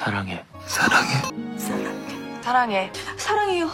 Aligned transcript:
사랑해. 0.00 0.43
사랑해. 0.67 1.15
사랑해. 2.43 2.91
사랑해요. 3.17 3.69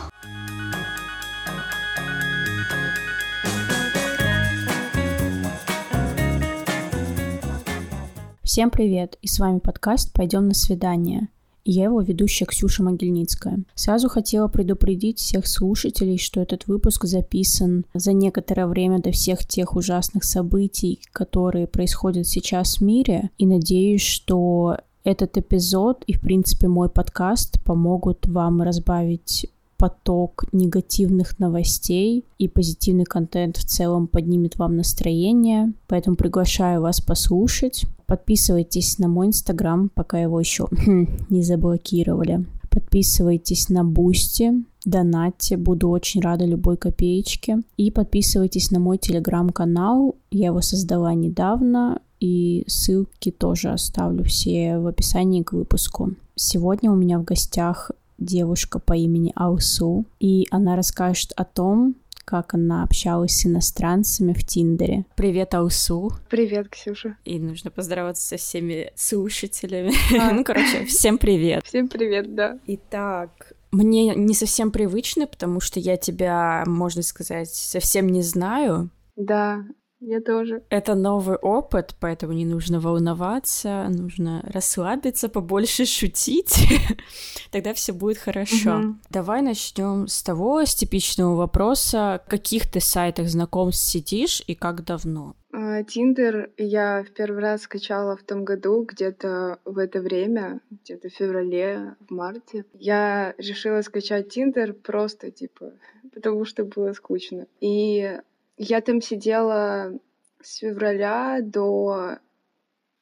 Всем 8.44 8.72
привет! 8.72 9.18
И 9.22 9.28
с 9.28 9.40
вами 9.40 9.60
подкаст 9.60 10.14
«Пойдем 10.14 10.48
на 10.48 10.54
свидание». 10.54 11.28
И 11.64 11.72
я 11.72 11.86
его 11.86 12.02
ведущая 12.02 12.46
Ксюша 12.46 12.82
Могильницкая. 12.82 13.60
Сразу 13.76 14.08
хотела 14.08 14.48
предупредить 14.48 15.20
всех 15.20 15.46
слушателей, 15.46 16.18
что 16.18 16.40
этот 16.40 16.66
выпуск 16.68 17.04
записан 17.04 17.86
за 17.94 18.14
некоторое 18.14 18.68
время 18.68 19.00
до 19.00 19.12
всех 19.12 19.46
тех 19.46 19.76
ужасных 19.76 20.24
событий, 20.24 21.02
которые 21.12 21.68
происходят 21.68 22.26
сейчас 22.26 22.78
в 22.78 22.82
мире. 22.82 23.32
И 23.38 23.46
надеюсь, 23.46 24.02
что 24.02 24.78
этот 25.08 25.38
эпизод 25.38 26.04
и, 26.06 26.14
в 26.14 26.20
принципе, 26.20 26.68
мой 26.68 26.90
подкаст 26.90 27.64
помогут 27.64 28.28
вам 28.28 28.62
разбавить 28.62 29.50
поток 29.78 30.44
негативных 30.52 31.40
новостей 31.40 32.26
и 32.38 32.50
позитивный 32.50 33.06
контент 33.06 33.56
в 33.56 33.64
целом 33.64 34.08
поднимет 34.08 34.58
вам 34.58 34.76
настроение. 34.76 35.72
Поэтому 35.88 36.18
приглашаю 36.18 36.82
вас 36.82 37.00
послушать. 37.00 37.86
Подписывайтесь 38.06 39.00
на 39.00 39.08
мой 39.08 39.28
инстаграм, 39.28 39.90
пока 39.96 40.20
его 40.20 40.42
еще 40.42 40.68
не 41.30 41.42
заблокировали. 41.42 42.46
Подписывайтесь 42.70 43.70
на 43.70 43.86
Бусти, 43.86 44.52
донатьте, 44.84 45.56
буду 45.56 45.90
очень 45.90 46.20
рада 46.20 46.46
любой 46.46 46.76
копеечке. 46.76 47.62
И 47.78 47.92
подписывайтесь 47.92 48.72
на 48.72 48.80
мой 48.80 48.98
телеграм-канал, 48.98 50.16
я 50.32 50.48
его 50.48 50.62
создала 50.62 51.14
недавно, 51.14 52.02
и 52.20 52.64
ссылки 52.68 53.32
тоже 53.32 53.70
оставлю 53.70 54.24
все 54.24 54.78
в 54.78 54.88
описании 54.88 55.44
к 55.44 55.54
выпуску. 55.54 56.12
Сегодня 56.36 56.92
у 56.92 56.96
меня 56.96 57.20
в 57.20 57.24
гостях 57.24 57.92
девушка 58.18 58.80
по 58.80 58.94
имени 58.94 59.32
Аусу, 59.36 60.06
и 60.20 60.48
она 60.52 60.76
расскажет 60.76 61.34
о 61.36 61.46
том, 61.46 61.96
как 62.26 62.54
она 62.54 62.84
общалась 62.84 63.38
с 63.38 63.46
иностранцами 63.46 64.34
в 64.34 64.44
Тиндере. 64.46 65.06
Привет, 65.16 65.54
Аусу. 65.54 66.12
Привет, 66.30 66.68
Ксюша. 66.68 67.16
И 67.24 67.40
нужно 67.40 67.72
поздороваться 67.72 68.28
со 68.28 68.36
всеми 68.36 68.92
слушателями. 68.96 69.94
А. 70.20 70.34
ну, 70.34 70.44
короче, 70.44 70.84
всем 70.86 71.18
привет. 71.18 71.66
Всем 71.66 71.88
привет, 71.88 72.36
да. 72.36 72.60
Итак, 72.68 73.54
мне 73.72 74.14
не 74.14 74.34
совсем 74.34 74.72
привычно, 74.72 75.26
потому 75.26 75.62
что 75.62 75.80
я 75.80 75.96
тебя, 75.96 76.64
можно 76.68 77.02
сказать, 77.02 77.50
совсем 77.50 78.10
не 78.10 78.22
знаю. 78.22 78.90
Да, 79.16 79.64
я 80.00 80.22
тоже. 80.22 80.64
Это 80.70 80.96
новый 80.96 81.38
опыт, 81.38 81.96
поэтому 82.00 82.34
не 82.34 82.46
нужно 82.46 82.80
волноваться, 82.80 83.88
нужно 83.90 84.44
расслабиться, 84.54 85.30
побольше 85.30 85.86
шутить. 85.86 86.68
Тогда 87.52 87.74
все 87.74 87.94
будет 87.94 88.18
хорошо. 88.18 88.78
Угу. 88.78 88.96
Давай 89.10 89.42
начнем 89.42 90.08
с 90.08 90.22
того, 90.22 90.64
с 90.66 90.76
типичного 90.76 91.36
вопроса, 91.36 92.22
в 92.26 92.30
каких 92.30 92.72
ты 92.72 92.80
сайтах 92.80 93.28
знакомств 93.28 93.90
сидишь 93.90 94.44
и 94.46 94.54
как 94.54 94.84
давно? 94.84 95.36
А, 95.52 95.84
Тиндер 95.84 96.52
я 96.58 97.04
в 97.04 97.12
первый 97.14 97.42
раз 97.42 97.64
скачала 97.64 98.16
в 98.16 98.24
том 98.24 98.44
году, 98.44 98.84
где-то 98.84 99.60
в 99.66 99.80
это 99.80 100.02
время, 100.02 100.62
где-то 100.70 101.10
в 101.10 101.14
феврале, 101.14 101.96
в 102.08 102.14
марте. 102.14 102.66
Я 102.74 103.34
решила 103.40 103.82
скачать 103.82 104.30
Тиндер 104.30 104.74
просто, 104.74 105.32
типа, 105.32 105.74
потому 106.14 106.46
что 106.46 106.66
было 106.66 106.94
скучно. 106.94 107.48
И 107.60 108.20
я 108.58 108.82
там 108.82 109.02
сидела 109.02 109.98
с 110.42 110.58
февраля 110.58 111.40
до, 111.42 112.18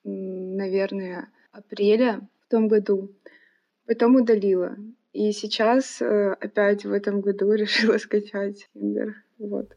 наверное, 0.04 1.30
апреля 1.52 2.28
в 2.46 2.52
том 2.52 2.68
году. 2.68 3.12
Потом 3.86 4.16
удалила. 4.16 4.76
И 5.14 5.32
сейчас 5.32 6.02
э, 6.02 6.34
опять 6.34 6.86
в 6.86 6.92
этом 6.92 7.22
году 7.22 7.52
решила 7.54 7.98
скачать 7.98 8.68
Тиндер. 8.74 9.16
Вот. 9.38 9.76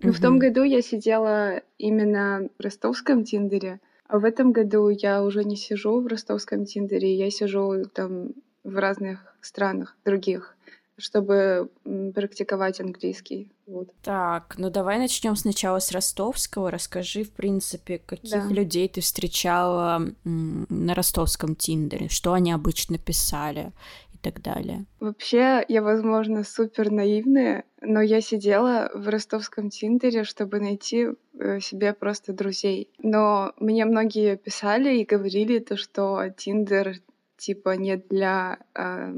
Но 0.00 0.12
в 0.12 0.20
том 0.20 0.38
году 0.38 0.62
я 0.62 0.80
сидела 0.80 1.60
именно 1.76 2.48
в 2.58 2.62
ростовском 2.62 3.24
Тиндере, 3.24 3.80
а 4.06 4.18
в 4.18 4.24
этом 4.24 4.52
году 4.52 4.88
я 4.88 5.24
уже 5.24 5.44
не 5.44 5.56
сижу 5.56 6.00
в 6.00 6.06
ростовском 6.06 6.64
Тиндере, 6.64 7.14
я 7.14 7.30
сижу 7.30 7.84
там 7.92 8.32
в 8.62 8.76
разных 8.76 9.36
странах 9.40 9.96
других 10.04 10.56
чтобы 10.98 11.70
практиковать 12.14 12.80
английский. 12.80 13.50
Вот. 13.66 13.88
Так, 14.02 14.56
ну 14.58 14.70
давай 14.70 14.98
начнем 14.98 15.36
сначала 15.36 15.78
с 15.78 15.92
ростовского. 15.92 16.70
Расскажи, 16.70 17.24
в 17.24 17.32
принципе, 17.32 17.98
каких 17.98 18.48
да. 18.48 18.54
людей 18.54 18.88
ты 18.88 19.00
встречала 19.00 20.02
на 20.24 20.94
ростовском 20.94 21.54
Тиндере, 21.54 22.08
что 22.08 22.32
они 22.32 22.52
обычно 22.52 22.98
писали 22.98 23.72
и 24.12 24.18
так 24.18 24.42
далее. 24.42 24.84
Вообще, 25.00 25.64
я, 25.68 25.82
возможно, 25.82 26.44
супер 26.44 26.90
наивная, 26.90 27.64
но 27.80 28.00
я 28.00 28.20
сидела 28.20 28.90
в 28.94 29.08
ростовском 29.08 29.70
Тиндере, 29.70 30.24
чтобы 30.24 30.60
найти 30.60 31.08
э, 31.38 31.60
себе 31.60 31.92
просто 31.92 32.32
друзей. 32.32 32.90
Но 32.98 33.52
мне 33.58 33.84
многие 33.84 34.36
писали 34.36 34.98
и 34.98 35.04
говорили 35.04 35.60
то, 35.60 35.76
что 35.76 36.28
Тиндер 36.36 36.96
типа 37.36 37.76
не 37.76 37.96
для 37.96 38.58
э, 38.74 39.12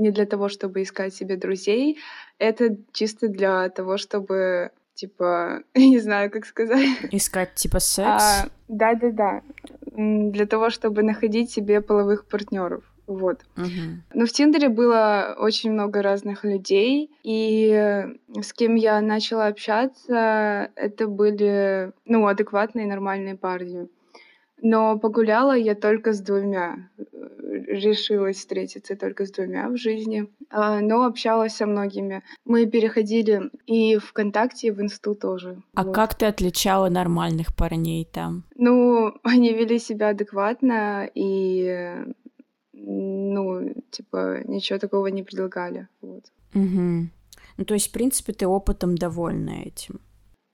не 0.00 0.10
для 0.10 0.26
того, 0.26 0.48
чтобы 0.48 0.82
искать 0.82 1.14
себе 1.14 1.36
друзей, 1.36 1.98
это 2.38 2.76
чисто 2.92 3.28
для 3.28 3.68
того, 3.68 3.98
чтобы 3.98 4.70
типа, 4.94 5.62
не 5.74 5.98
знаю, 5.98 6.30
как 6.30 6.46
сказать. 6.46 6.88
Искать 7.12 7.54
типа 7.54 7.80
секс? 7.80 8.22
А, 8.22 8.48
да, 8.68 8.94
да, 8.94 9.10
да. 9.10 9.42
Для 9.96 10.46
того, 10.46 10.70
чтобы 10.70 11.02
находить 11.02 11.50
себе 11.50 11.80
половых 11.80 12.24
партнеров. 12.26 12.84
Вот. 13.06 13.40
Uh-huh. 13.56 13.96
Но 14.14 14.24
в 14.24 14.30
Тиндере 14.30 14.68
было 14.68 15.34
очень 15.36 15.72
много 15.72 16.00
разных 16.00 16.44
людей, 16.44 17.10
и 17.24 18.06
с 18.40 18.52
кем 18.52 18.76
я 18.76 19.00
начала 19.00 19.48
общаться, 19.48 20.70
это 20.76 21.08
были, 21.08 21.90
ну, 22.04 22.28
адекватные, 22.28 22.86
нормальные 22.86 23.34
парни. 23.34 23.88
Но 24.62 24.98
погуляла 24.98 25.56
я 25.56 25.74
только 25.74 26.12
с 26.12 26.20
двумя. 26.20 26.90
Решилась 27.66 28.36
встретиться 28.36 28.96
только 28.96 29.26
с 29.26 29.30
двумя 29.30 29.68
в 29.68 29.76
жизни. 29.76 30.26
А, 30.50 30.80
но 30.80 31.04
общалась 31.04 31.54
со 31.54 31.66
многими. 31.66 32.22
Мы 32.44 32.66
переходили 32.66 33.50
и 33.66 33.98
ВКонтакте, 33.98 34.68
и 34.68 34.70
в 34.70 34.80
Инсту 34.80 35.14
тоже. 35.14 35.62
А 35.74 35.84
вот. 35.84 35.94
как 35.94 36.14
ты 36.14 36.26
отличала 36.26 36.88
нормальных 36.88 37.54
парней 37.56 38.04
там? 38.04 38.44
Ну, 38.56 39.14
они 39.22 39.52
вели 39.52 39.78
себя 39.78 40.08
адекватно 40.08 41.08
и 41.14 42.04
ну, 42.72 43.74
типа, 43.90 44.42
ничего 44.46 44.78
такого 44.78 45.08
не 45.08 45.22
предлагали. 45.22 45.88
Вот. 46.00 46.24
Угу. 46.54 47.08
Ну, 47.56 47.64
то 47.64 47.74
есть, 47.74 47.88
в 47.88 47.92
принципе, 47.92 48.32
ты 48.32 48.46
опытом 48.46 48.96
довольна 48.96 49.62
этим. 49.64 50.00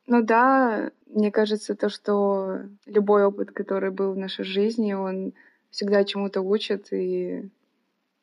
Ну 0.06 0.22
да, 0.22 0.91
мне 1.06 1.31
кажется, 1.31 1.75
то, 1.75 1.89
что 1.89 2.61
любой 2.87 3.25
опыт, 3.25 3.50
который 3.50 3.91
был 3.91 4.12
в 4.12 4.19
нашей 4.19 4.44
жизни, 4.44 4.93
он 4.93 5.33
всегда 5.71 6.05
чему-то 6.05 6.43
учит, 6.43 6.93
и 6.93 7.49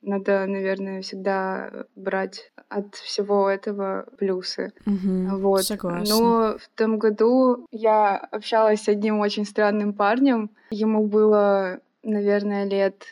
надо, 0.01 0.45
наверное, 0.47 1.01
всегда 1.01 1.85
брать 1.95 2.51
от 2.69 2.95
всего 2.95 3.49
этого 3.49 4.05
плюсы. 4.17 4.71
Угу, 4.85 5.37
вот. 5.37 5.63
Согласна. 5.63 6.15
Но 6.15 6.57
в 6.57 6.69
том 6.75 6.99
году 6.99 7.67
я 7.71 8.17
общалась 8.17 8.83
с 8.83 8.89
одним 8.89 9.19
очень 9.19 9.45
странным 9.45 9.93
парнем. 9.93 10.51
Ему 10.71 11.07
было, 11.07 11.79
наверное, 12.03 12.65
лет 12.65 13.05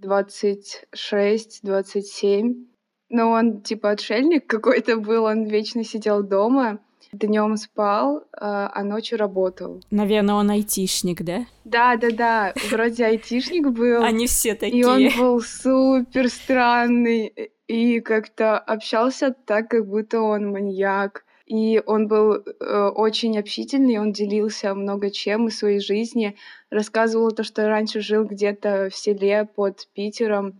26-27. 0.00 2.66
Но 3.10 3.30
он 3.30 3.60
типа 3.62 3.90
отшельник 3.90 4.46
какой-то 4.46 4.96
был, 4.96 5.24
он 5.24 5.44
вечно 5.44 5.84
сидел 5.84 6.22
дома. 6.22 6.78
Днем 7.18 7.56
спал, 7.56 8.24
а, 8.32 8.70
а 8.74 8.82
ночью 8.82 9.18
работал. 9.18 9.80
Наверное, 9.90 10.34
он 10.34 10.50
айтишник, 10.50 11.22
да? 11.22 11.46
Да, 11.64 11.96
да, 11.96 12.10
да. 12.10 12.54
Вроде 12.70 13.04
айтишник 13.06 13.68
был. 13.68 14.02
Они 14.02 14.26
все 14.26 14.54
такие. 14.54 14.80
И 14.80 14.84
он 14.84 15.08
был 15.16 15.40
супер 15.40 16.28
странный. 16.28 17.32
И 17.66 18.00
как-то 18.00 18.58
общался 18.58 19.34
так, 19.46 19.70
как 19.70 19.86
будто 19.86 20.20
он 20.20 20.50
маньяк. 20.50 21.24
И 21.46 21.82
он 21.84 22.08
был 22.08 22.34
э, 22.34 22.88
очень 22.94 23.38
общительный, 23.38 23.98
он 23.98 24.12
делился 24.12 24.74
много 24.74 25.10
чем 25.10 25.48
из 25.48 25.58
своей 25.58 25.78
жизни, 25.78 26.36
рассказывал 26.70 27.32
то, 27.32 27.44
что 27.44 27.68
раньше 27.68 28.00
жил 28.00 28.24
где-то 28.24 28.88
в 28.90 28.96
селе 28.96 29.44
под 29.44 29.86
Питером, 29.94 30.58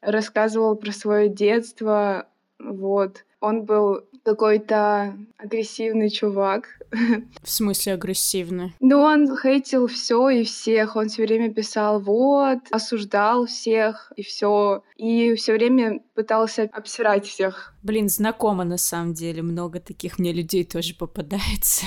рассказывал 0.00 0.74
про 0.74 0.90
свое 0.90 1.28
детство, 1.28 2.26
вот. 2.58 3.24
Он 3.44 3.66
был 3.66 4.00
какой-то 4.24 5.18
агрессивный 5.36 6.08
чувак. 6.08 6.64
В 7.42 7.50
смысле 7.50 7.92
агрессивный? 7.92 8.72
Ну, 8.80 9.00
он 9.00 9.36
хейтил 9.36 9.86
все 9.86 10.30
и 10.30 10.44
всех. 10.44 10.96
Он 10.96 11.08
все 11.08 11.24
время 11.24 11.52
писал 11.52 12.00
вот, 12.00 12.60
осуждал 12.70 13.44
всех 13.44 14.12
и 14.16 14.22
все. 14.22 14.82
И 14.96 15.34
все 15.34 15.52
время 15.52 16.00
пытался 16.14 16.70
обсирать 16.72 17.26
всех. 17.26 17.74
Блин, 17.82 18.08
знакомо 18.08 18.64
на 18.64 18.78
самом 18.78 19.12
деле. 19.12 19.42
Много 19.42 19.78
таких 19.78 20.18
мне 20.18 20.32
людей 20.32 20.64
тоже 20.64 20.94
попадается. 20.94 21.84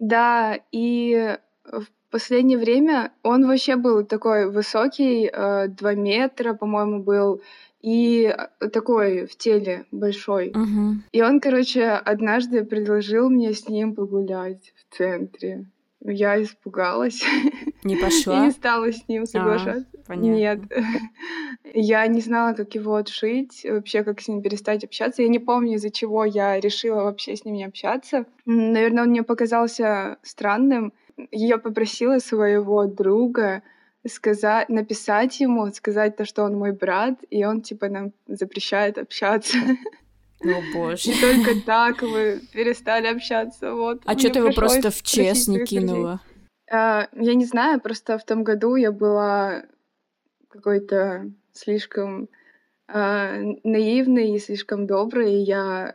Да, 0.00 0.58
и 0.72 1.38
в 1.64 1.86
последнее 2.10 2.58
время 2.58 3.12
он 3.22 3.46
вообще 3.46 3.76
был 3.76 4.04
такой 4.04 4.50
высокий, 4.50 5.30
э, 5.32 5.68
2 5.68 5.94
метра, 5.94 6.54
по-моему, 6.54 7.02
был, 7.02 7.42
и 7.80 8.24
э, 8.24 8.68
такой 8.68 9.26
в 9.26 9.36
теле 9.36 9.86
большой. 9.92 10.50
Угу. 10.50 11.02
И 11.12 11.22
он, 11.22 11.40
короче, 11.40 11.84
однажды 11.90 12.64
предложил 12.64 13.30
мне 13.30 13.52
с 13.52 13.68
ним 13.68 13.94
погулять 13.94 14.72
в 14.76 14.96
центре. 14.96 15.66
Я 16.00 16.40
испугалась. 16.42 17.22
Не 17.84 17.96
пошла? 18.02 18.44
не 18.44 18.50
стала 18.50 18.92
с 18.92 19.06
ним 19.08 19.26
соглашаться. 19.26 19.86
понятно. 20.06 20.26
Нет. 20.26 20.60
Я 21.74 22.06
не 22.06 22.20
знала, 22.20 22.54
как 22.54 22.74
его 22.74 22.94
отшить, 22.96 23.64
вообще, 23.68 24.02
как 24.04 24.20
с 24.20 24.28
ним 24.28 24.42
перестать 24.42 24.84
общаться. 24.84 25.22
Я 25.22 25.28
не 25.28 25.38
помню, 25.38 25.74
из-за 25.74 25.90
чего 25.90 26.24
я 26.24 26.58
решила 26.58 27.02
вообще 27.02 27.36
с 27.36 27.44
ним 27.44 27.54
не 27.56 27.64
общаться. 27.64 28.24
Наверное, 28.46 29.04
он 29.04 29.10
мне 29.10 29.22
показался 29.22 30.18
странным. 30.22 30.92
Я 31.30 31.58
попросила 31.58 32.18
своего 32.18 32.86
друга 32.86 33.62
сказать, 34.08 34.68
написать 34.68 35.40
ему, 35.40 35.70
сказать 35.72 36.16
то, 36.16 36.24
что 36.24 36.44
он 36.44 36.56
мой 36.56 36.72
брат, 36.72 37.18
и 37.30 37.44
он, 37.44 37.62
типа, 37.62 37.88
нам 37.88 38.12
запрещает 38.26 38.98
общаться. 38.98 39.58
О 40.40 40.62
боже. 40.72 41.10
И 41.10 41.20
только 41.20 41.60
так 41.66 42.02
мы 42.02 42.40
перестали 42.52 43.06
общаться, 43.06 43.74
вот. 43.74 44.02
А 44.04 44.18
что 44.18 44.30
ты 44.30 44.38
его 44.38 44.52
просто 44.52 44.90
в 44.90 45.02
просить 45.02 45.48
не 45.48 45.64
кинула? 45.64 46.20
А, 46.70 47.08
я 47.12 47.34
не 47.34 47.44
знаю, 47.44 47.80
просто 47.80 48.18
в 48.18 48.24
том 48.24 48.44
году 48.44 48.76
я 48.76 48.92
была 48.92 49.64
какой-то 50.48 51.30
слишком 51.52 52.28
а, 52.86 53.36
наивной 53.64 54.30
и 54.30 54.38
слишком 54.38 54.86
доброй, 54.86 55.34
и 55.34 55.44
я, 55.44 55.94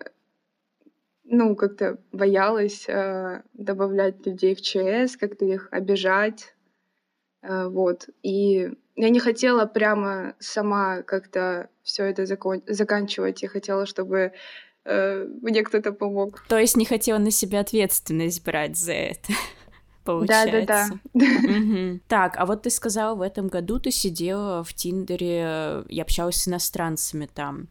ну, 1.24 1.56
как-то 1.56 2.00
боялась 2.12 2.88
а, 2.90 3.44
добавлять 3.54 4.26
людей 4.26 4.56
в 4.56 4.62
ЧС, 4.62 5.16
как-то 5.18 5.46
их 5.46 5.70
обижать, 5.72 6.54
вот. 7.44 8.10
И 8.22 8.72
я 8.96 9.10
не 9.10 9.20
хотела 9.20 9.66
прямо 9.66 10.36
сама 10.40 11.02
как-то 11.02 11.70
все 11.84 12.06
это 12.06 12.26
закон- 12.26 12.64
заканчивать, 12.68 13.42
я 13.42 13.50
хотела, 13.50 13.86
чтобы 13.86 14.34
э, 14.86 15.26
мне 15.42 15.64
кто-то 15.64 15.92
помог. 15.92 16.44
То 16.48 16.58
есть 16.58 16.78
не 16.78 16.86
хотела 16.86 17.18
на 17.18 17.32
себя 17.32 17.62
ответственность 17.62 18.44
брать 18.46 18.78
за 18.78 18.94
это, 18.94 19.34
получается. 20.04 21.00
Да-да-да. 21.14 21.50
Мгм. 21.52 22.02
Так, 22.08 22.36
а 22.38 22.46
вот 22.46 22.64
ты 22.64 22.70
сказала, 22.70 23.16
в 23.16 23.22
этом 23.22 23.48
году 23.48 23.80
ты 23.80 23.92
сидела 23.92 24.64
в 24.64 24.74
Тиндере 24.74 25.84
и 25.90 26.00
общалась 26.00 26.36
с 26.38 26.48
иностранцами 26.48 27.28
там. 27.34 27.68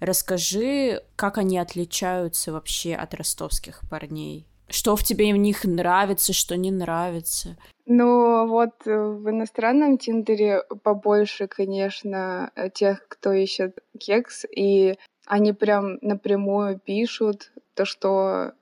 Расскажи, 0.00 1.02
как 1.16 1.38
они 1.38 1.58
отличаются 1.58 2.52
вообще 2.52 2.94
от 2.94 3.14
ростовских 3.14 3.82
парней? 3.88 4.46
Что 4.68 4.96
в 4.96 5.02
тебе 5.02 5.32
в 5.32 5.36
них 5.36 5.64
нравится, 5.64 6.32
что 6.32 6.56
не 6.56 6.70
нравится? 6.70 7.56
Ну 7.86 8.46
вот 8.48 8.86
э, 8.86 8.96
в 8.96 9.28
иностранном 9.28 9.98
Тиндере 9.98 10.62
побольше, 10.82 11.48
конечно, 11.48 12.50
э, 12.56 12.70
тех, 12.70 13.06
кто 13.08 13.32
ищет 13.32 13.80
кекс, 13.98 14.46
и 14.56 14.96
они 15.26 15.52
прям 15.52 15.98
напрямую 16.00 16.78
пишут 16.78 17.52
то, 17.74 17.84
что 17.84 18.52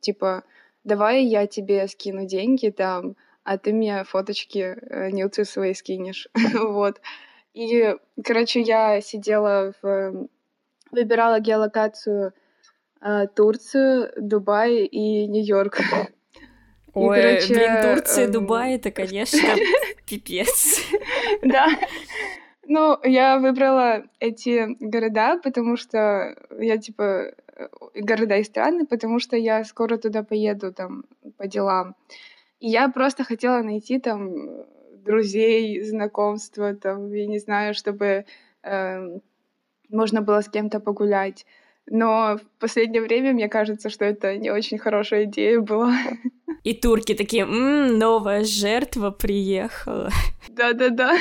типа 0.00 0.42
давай 0.84 1.24
я 1.24 1.46
тебе 1.46 1.86
скину 1.86 2.26
деньги 2.26 2.70
там, 2.70 3.14
а 3.44 3.56
ты 3.56 3.72
мне 3.72 4.02
фоточки 4.04 4.58
э, 4.58 5.10
нюцы 5.10 5.44
свои 5.44 5.74
скинешь, 5.74 6.28
вот. 6.54 7.00
И, 7.54 7.96
короче, 8.24 8.60
я 8.60 9.00
сидела 9.00 9.74
в... 9.82 10.28
Выбирала 10.90 11.40
геолокацию 11.40 12.34
Турцию, 13.34 14.12
Дубай 14.16 14.84
и 14.84 15.26
Нью-Йорк. 15.26 15.80
И, 15.80 16.98
Ой, 16.98 17.20
короче, 17.20 17.54
блин, 17.54 17.82
Турция, 17.82 18.24
эм, 18.26 18.32
Дубай, 18.32 18.74
это, 18.74 18.90
конечно, 18.90 19.38
пипец. 20.06 20.78
Да. 21.42 21.66
Ну, 22.66 22.98
я 23.02 23.38
выбрала 23.38 24.04
эти 24.20 24.76
города, 24.78 25.38
потому 25.42 25.76
что 25.76 26.36
я, 26.58 26.78
типа, 26.78 27.32
э, 27.56 27.68
города 27.94 28.36
и 28.36 28.44
страны, 28.44 28.86
потому 28.86 29.18
что 29.18 29.36
я 29.36 29.64
скоро 29.64 29.96
туда 29.96 30.22
поеду, 30.22 30.72
там, 30.72 31.04
по 31.38 31.46
делам. 31.46 31.96
И 32.60 32.68
я 32.68 32.88
просто 32.88 33.24
хотела 33.24 33.62
найти 33.62 33.98
там 33.98 34.34
друзей, 35.02 35.82
знакомства, 35.82 36.74
там, 36.74 37.12
я 37.12 37.26
не 37.26 37.38
знаю, 37.38 37.74
чтобы 37.74 38.26
эм, 38.62 39.22
можно 39.88 40.22
было 40.22 40.40
с 40.40 40.48
кем-то 40.48 40.78
погулять. 40.78 41.46
Но 41.86 42.38
в 42.38 42.60
последнее 42.60 43.02
время 43.02 43.32
мне 43.32 43.48
кажется, 43.48 43.90
что 43.90 44.04
это 44.04 44.36
не 44.36 44.50
очень 44.50 44.78
хорошая 44.78 45.24
идея 45.24 45.60
была. 45.60 45.94
И 46.64 46.74
турки 46.74 47.14
такие, 47.14 47.42
«М, 47.42 47.98
новая 47.98 48.44
жертва 48.44 49.10
приехала. 49.10 50.10
Да-да-да. 50.48 51.16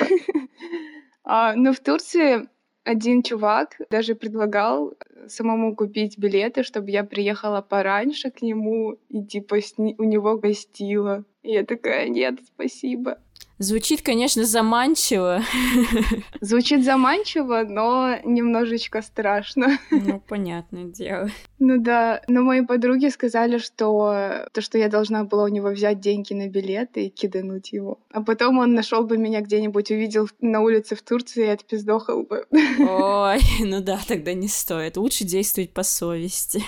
А, 1.24 1.56
но 1.56 1.72
в 1.74 1.80
Турции 1.80 2.48
один 2.84 3.22
чувак 3.22 3.78
даже 3.90 4.16
предлагал 4.16 4.94
самому 5.28 5.76
купить 5.76 6.18
билеты, 6.18 6.64
чтобы 6.64 6.90
я 6.90 7.04
приехала 7.04 7.62
пораньше 7.62 8.32
к 8.32 8.42
нему 8.42 8.98
и 9.10 9.24
типа 9.24 9.58
у 9.78 10.04
него 10.04 10.38
гостила. 10.38 11.24
И 11.44 11.52
я 11.52 11.64
такая, 11.64 12.10
нет, 12.10 12.40
спасибо. 12.44 13.20
Звучит, 13.62 14.02
конечно, 14.02 14.44
заманчиво. 14.44 15.44
Звучит 16.42 16.84
заманчиво, 16.84 17.62
но 17.64 18.16
немножечко 18.24 19.04
страшно. 19.04 19.78
Ну, 19.92 20.20
понятное 20.28 20.86
дело. 20.86 21.30
Ну 21.60 21.78
да, 21.78 22.24
но 22.28 22.42
мои 22.42 22.66
подруги 22.66 23.10
сказали, 23.10 23.60
что 23.60 24.48
то, 24.52 24.62
что 24.62 24.80
я 24.80 24.90
должна 24.90 25.26
была 25.26 25.44
у 25.44 25.48
него 25.48 25.70
взять 25.70 26.00
деньги 26.00 26.34
на 26.34 26.48
билеты 26.48 27.06
и 27.06 27.10
кидануть 27.10 27.72
его. 27.72 28.00
А 28.12 28.24
потом 28.24 28.58
он 28.58 28.74
нашел 28.74 29.04
бы 29.04 29.20
меня 29.20 29.42
где-нибудь, 29.42 29.92
увидел 29.92 30.28
на 30.40 30.62
улице 30.62 30.96
в 30.96 31.04
Турции 31.04 31.46
и 31.46 31.50
отпиздохал 31.50 32.24
бы. 32.24 32.48
Ой, 32.80 33.40
ну 33.60 33.80
да, 33.80 34.00
тогда 34.08 34.34
не 34.34 34.48
стоит. 34.48 34.98
Лучше 34.98 35.24
действовать 35.24 35.72
по 35.72 35.84
совести. 35.84 36.64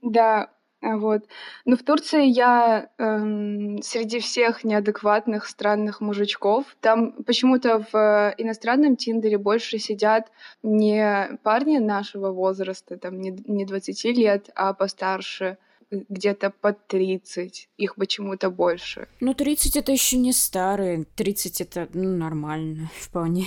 Да, 0.00 0.48
вот. 0.82 1.22
Но 1.64 1.76
в 1.76 1.82
Турции 1.84 2.26
я 2.26 2.90
эм, 2.98 3.80
среди 3.82 4.18
всех 4.18 4.64
неадекватных, 4.64 5.46
странных 5.46 6.00
мужичков, 6.00 6.64
там 6.80 7.12
почему-то 7.24 7.86
в 7.92 8.34
иностранном 8.36 8.96
Тиндере 8.96 9.38
больше 9.38 9.78
сидят 9.78 10.32
не 10.62 11.38
парни 11.44 11.78
нашего 11.78 12.32
возраста, 12.32 12.98
там 12.98 13.20
не, 13.20 13.30
не 13.46 13.64
20 13.64 14.04
лет, 14.16 14.50
а 14.56 14.74
постарше, 14.74 15.56
где-то 15.90 16.50
под 16.50 16.86
30. 16.88 17.68
Их 17.76 17.94
почему-то 17.94 18.50
больше. 18.50 19.06
Ну, 19.20 19.34
30 19.34 19.76
это 19.76 19.92
еще 19.92 20.16
не 20.16 20.32
старые. 20.32 21.04
30 21.14 21.60
это 21.60 21.88
ну, 21.94 22.16
нормально, 22.16 22.90
вполне. 22.98 23.46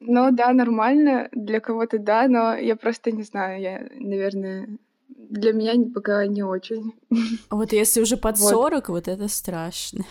Ну 0.00 0.32
да, 0.32 0.52
нормально, 0.52 1.28
для 1.32 1.60
кого-то 1.60 1.98
да, 1.98 2.26
но 2.28 2.56
я 2.56 2.74
просто 2.74 3.12
не 3.12 3.22
знаю, 3.22 3.60
я, 3.60 3.88
наверное, 3.94 4.68
для 5.16 5.52
меня 5.52 5.74
пока 5.94 6.26
не 6.26 6.42
очень. 6.42 6.92
А 7.48 7.56
вот 7.56 7.72
если 7.72 8.00
уже 8.02 8.16
под 8.16 8.38
Вот. 8.38 8.50
40, 8.50 8.88
вот 8.88 9.08
это 9.08 9.28
страшно. 9.28 10.04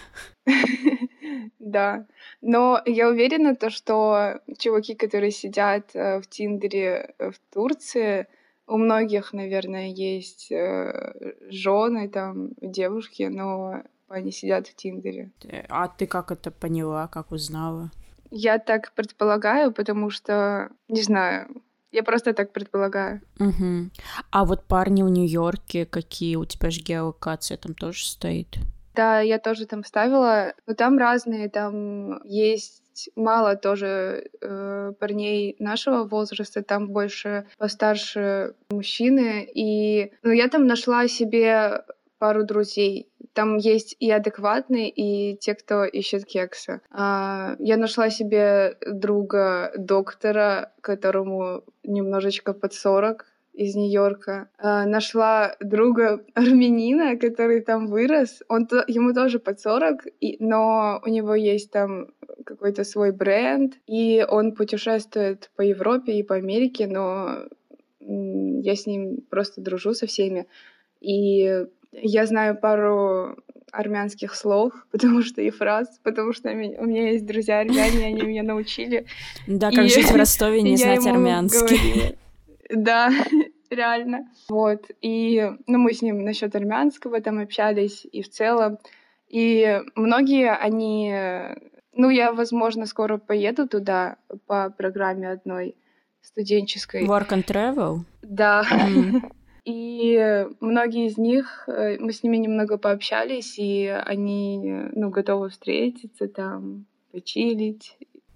Да, 1.60 2.06
но 2.42 2.82
я 2.86 3.08
уверена, 3.08 3.56
то, 3.56 3.70
что 3.70 4.42
чуваки, 4.58 4.96
которые 4.96 5.32
сидят 5.32 5.92
э, 5.94 6.20
в 6.20 6.28
Тиндере 6.28 7.14
э, 7.20 7.32
в 7.32 7.40
Турции, 7.54 8.28
у 8.68 8.78
многих, 8.78 9.32
наверное, 9.34 9.88
есть 9.88 10.52
жены, 11.50 12.10
там, 12.10 12.50
девушки, 12.62 13.24
но 13.24 13.84
они 14.12 14.32
сидят 14.32 14.68
в 14.68 14.76
Тиндере. 14.76 15.32
Э, 15.44 15.64
А 15.70 15.88
ты 15.88 16.08
как 16.08 16.32
это 16.32 16.52
поняла, 16.52 17.08
как 17.08 17.32
узнала? 17.32 17.92
Я 18.30 18.60
так 18.60 18.94
предполагаю, 18.94 19.72
потому 19.72 20.10
что, 20.10 20.70
не 20.88 21.02
знаю, 21.02 21.62
я 21.92 22.04
просто 22.04 22.34
так 22.34 22.54
предполагаю. 22.54 23.22
Угу. 23.40 23.90
А 24.32 24.46
вот 24.46 24.66
парни 24.66 25.04
в 25.04 25.10
Нью-Йорке, 25.10 25.86
какие 25.86 26.36
у 26.36 26.46
тебя 26.46 26.70
же 26.70 26.82
геолокация 26.82 27.58
там 27.58 27.74
тоже 27.76 28.06
стоит? 28.06 28.58
Да, 28.96 29.22
я 29.22 29.40
тоже 29.40 29.66
там 29.66 29.84
ставила, 29.84 30.54
но 30.68 30.74
там 30.74 30.98
разные, 30.98 31.50
там 31.50 32.22
есть 32.26 33.10
мало 33.16 33.56
тоже 33.56 34.30
э, 34.42 34.94
парней 35.00 35.56
нашего 35.60 36.04
возраста, 36.04 36.62
там 36.62 36.90
больше 36.90 37.46
постарше 37.58 38.54
мужчины, 38.70 39.50
и 39.54 40.12
ну, 40.24 40.32
я 40.32 40.50
там 40.50 40.68
нашла 40.68 41.08
себе 41.08 41.84
пару 42.22 42.44
друзей. 42.44 43.10
Там 43.34 43.58
есть 43.58 43.96
и 44.00 44.12
адекватные, 44.12 44.90
и 44.90 45.36
те, 45.38 45.56
кто 45.56 45.86
ищет 45.86 46.26
кекса. 46.26 46.82
А, 46.92 47.56
я 47.58 47.78
нашла 47.78 48.12
себе 48.12 48.78
друга 48.86 49.72
доктора, 49.76 50.72
которому 50.82 51.64
немножечко 51.84 52.54
под 52.54 52.74
40, 52.74 53.26
из 53.54 53.76
Нью-Йорка. 53.76 54.50
А, 54.60 54.86
нашла 54.86 55.56
друга 55.60 56.24
армянина, 56.36 57.18
который 57.18 57.62
там 57.62 57.88
вырос. 57.88 58.44
Он 58.48 58.68
ему 58.88 59.14
тоже 59.14 59.40
под 59.40 59.60
40, 59.60 60.06
и, 60.20 60.38
но 60.40 61.02
у 61.04 61.10
него 61.10 61.34
есть 61.34 61.72
там 61.72 62.08
какой-то 62.46 62.84
свой 62.84 63.12
бренд, 63.12 63.74
и 63.88 64.24
он 64.30 64.52
путешествует 64.52 65.50
по 65.56 65.64
Европе 65.64 66.14
и 66.14 66.24
по 66.24 66.36
Америке, 66.36 66.86
но 66.86 67.46
я 68.00 68.76
с 68.76 68.86
ним 68.86 69.22
просто 69.30 69.62
дружу 69.62 69.94
со 69.94 70.06
всеми. 70.06 70.46
И 71.00 71.66
я 71.92 72.26
знаю 72.26 72.58
пару 72.58 73.38
армянских 73.72 74.36
слов, 74.36 74.74
потому 74.92 75.22
что 75.22 75.42
и 75.42 75.50
фраз, 75.50 76.00
потому 76.04 76.34
что 76.34 76.50
у 76.52 76.54
меня 76.54 77.12
есть 77.12 77.26
друзья 77.26 77.60
армяне, 77.60 78.06
они 78.06 78.22
меня 78.22 78.44
научили. 78.44 79.06
Да, 79.48 79.72
как 79.72 79.88
жить 79.88 80.12
в 80.12 80.16
Ростове 80.16 80.62
не 80.62 80.76
знать 80.78 81.06
армянский. 81.06 82.16
Да, 82.70 83.12
реально. 83.70 84.28
Вот. 84.50 84.86
И 85.02 85.52
ну, 85.68 85.78
мы 85.78 85.94
с 85.94 86.02
ним 86.02 86.24
насчет 86.24 86.56
армянского 86.56 87.22
там 87.22 87.40
общались, 87.40 88.06
и 88.12 88.22
в 88.22 88.30
целом. 88.30 88.78
И 89.28 89.82
многие, 89.96 90.54
они... 90.54 91.14
Ну, 91.94 92.10
я, 92.10 92.32
возможно, 92.32 92.86
скоро 92.86 93.18
поеду 93.18 93.68
туда 93.68 94.18
по 94.46 94.70
программе 94.70 95.30
одной 95.30 95.76
студенческой. 96.22 97.06
Work 97.06 97.30
and 97.30 97.46
Travel? 97.46 98.00
Да. 98.22 98.64
Mm. 98.70 99.32
И 99.64 100.48
многие 100.60 101.08
из 101.08 101.18
них, 101.18 101.66
э, 101.68 101.98
мы 102.00 102.12
с 102.14 102.24
ними 102.24 102.38
немного 102.38 102.78
пообщались, 102.78 103.60
и 103.60 103.86
они, 103.88 104.60
ну, 104.94 105.10
готовы 105.12 105.50
встретиться 105.50 106.28
там, 106.28 106.86
почилить. 107.12 107.96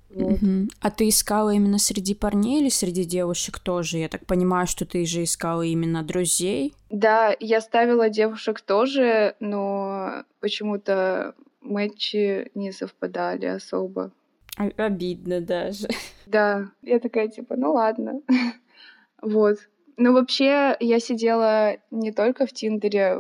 Вот. 0.09 0.33
Угу. 0.33 0.69
А 0.81 0.91
ты 0.91 1.09
искала 1.09 1.49
именно 1.49 1.79
среди 1.79 2.13
парней 2.13 2.61
или 2.61 2.69
среди 2.69 3.05
девушек 3.05 3.59
тоже? 3.59 3.97
Я 3.97 4.07
так 4.07 4.25
понимаю, 4.25 4.67
что 4.67 4.85
ты 4.85 5.05
же 5.05 5.23
искала 5.23 5.63
именно 5.63 6.03
друзей. 6.03 6.73
Да, 6.89 7.35
я 7.39 7.59
ставила 7.59 8.09
девушек 8.09 8.61
тоже, 8.61 9.35
но 9.39 10.23
почему-то 10.39 11.33
матчи 11.61 12.51
не 12.53 12.71
совпадали 12.71 13.47
особо. 13.47 14.11
Обидно 14.57 15.41
даже. 15.41 15.87
Да, 16.27 16.69
я 16.81 16.99
такая 16.99 17.27
типа, 17.27 17.55
ну 17.57 17.73
ладно. 17.73 18.21
вот. 19.21 19.57
Ну, 19.97 20.13
вообще, 20.13 20.75
я 20.79 20.99
сидела 20.99 21.77
не 21.91 22.11
только 22.11 22.45
в 22.45 22.53
Тиндере, 22.53 23.17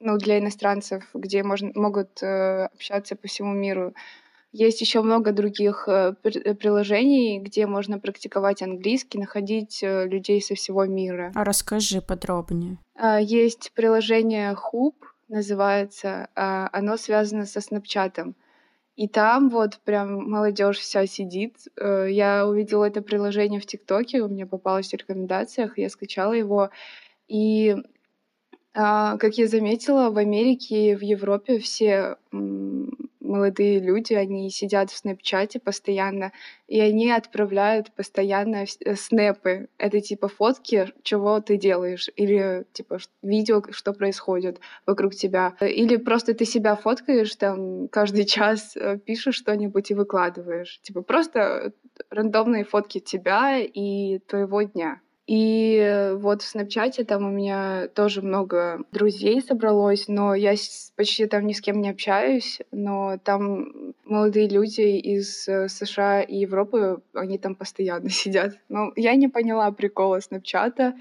ну, 0.00 0.16
для 0.16 0.38
иностранцев, 0.38 1.04
где 1.14 1.42
можно, 1.42 1.70
могут 1.74 2.22
э, 2.22 2.66
общаться 2.66 3.16
по 3.16 3.28
всему 3.28 3.52
миру. 3.52 3.94
Есть 4.52 4.80
еще 4.80 5.02
много 5.02 5.32
других 5.32 5.86
э, 5.86 6.14
приложений, 6.22 7.40
где 7.40 7.66
можно 7.66 8.00
практиковать 8.00 8.62
английский, 8.62 9.18
находить 9.18 9.80
э, 9.82 10.06
людей 10.08 10.42
со 10.42 10.56
всего 10.56 10.86
мира. 10.86 11.30
А 11.34 11.44
расскажи 11.44 12.00
подробнее. 12.00 12.78
Э, 12.96 13.18
есть 13.22 13.70
приложение 13.74 14.54
Hoop, 14.54 14.94
называется. 15.28 16.28
Э, 16.34 16.68
оно 16.72 16.96
связано 16.96 17.46
со 17.46 17.60
Снапчатом. 17.60 18.34
И 19.00 19.08
там 19.08 19.48
вот 19.48 19.78
прям 19.84 20.28
молодежь 20.30 20.76
вся 20.76 21.06
сидит. 21.06 21.56
Э, 21.78 22.06
я 22.10 22.46
увидела 22.46 22.84
это 22.84 23.00
приложение 23.00 23.58
в 23.58 23.64
ТикТоке, 23.64 24.20
у 24.20 24.28
меня 24.28 24.46
попалось 24.46 24.90
в 24.90 24.94
рекомендациях, 24.94 25.78
я 25.78 25.88
скачала 25.88 26.34
его. 26.34 26.68
И 27.26 27.76
а, 28.74 29.16
как 29.16 29.38
я 29.38 29.46
заметила, 29.46 30.10
в 30.10 30.18
Америке 30.18 30.90
и 30.90 30.94
в 30.94 31.00
Европе 31.00 31.58
все 31.60 32.18
молодые 33.30 33.78
люди, 33.78 34.12
они 34.12 34.50
сидят 34.50 34.90
в 34.90 34.96
снэпчате 34.96 35.60
постоянно, 35.60 36.32
и 36.66 36.80
они 36.80 37.10
отправляют 37.10 37.92
постоянно 37.92 38.64
э, 38.64 38.96
снэпы. 38.96 39.68
Это 39.78 40.00
типа 40.00 40.28
фотки, 40.28 40.92
чего 41.02 41.40
ты 41.40 41.56
делаешь, 41.56 42.10
или 42.16 42.66
типа 42.72 42.98
видео, 43.22 43.62
что 43.70 43.92
происходит 43.92 44.60
вокруг 44.84 45.14
тебя. 45.14 45.54
Или 45.60 45.96
просто 45.96 46.34
ты 46.34 46.44
себя 46.44 46.76
фоткаешь, 46.76 47.34
там 47.36 47.88
каждый 47.88 48.24
час 48.24 48.76
э, 48.76 48.98
пишешь 48.98 49.36
что-нибудь 49.36 49.90
и 49.90 49.94
выкладываешь. 49.94 50.80
Типа 50.82 51.02
просто 51.02 51.72
рандомные 52.10 52.64
фотки 52.64 52.98
тебя 52.98 53.58
и 53.58 54.18
твоего 54.18 54.62
дня. 54.62 55.00
И 55.30 56.10
вот 56.16 56.42
в 56.42 56.48
Снапчате 56.48 57.04
там 57.04 57.24
у 57.24 57.30
меня 57.30 57.86
тоже 57.94 58.20
много 58.20 58.80
друзей 58.90 59.40
собралось, 59.40 60.08
но 60.08 60.34
я 60.34 60.56
почти 60.96 61.26
там 61.26 61.46
ни 61.46 61.52
с 61.52 61.60
кем 61.60 61.80
не 61.80 61.88
общаюсь, 61.88 62.58
но 62.72 63.16
там 63.22 63.94
молодые 64.04 64.48
люди 64.48 64.80
из 64.80 65.46
э, 65.46 65.68
США 65.68 66.22
и 66.22 66.38
Европы, 66.38 67.00
они 67.14 67.38
там 67.38 67.54
постоянно 67.54 68.10
сидят. 68.10 68.58
Но 68.68 68.92
я 68.96 69.14
не 69.14 69.28
поняла 69.28 69.70
прикола 69.70 70.18
Снапчата, 70.18 70.94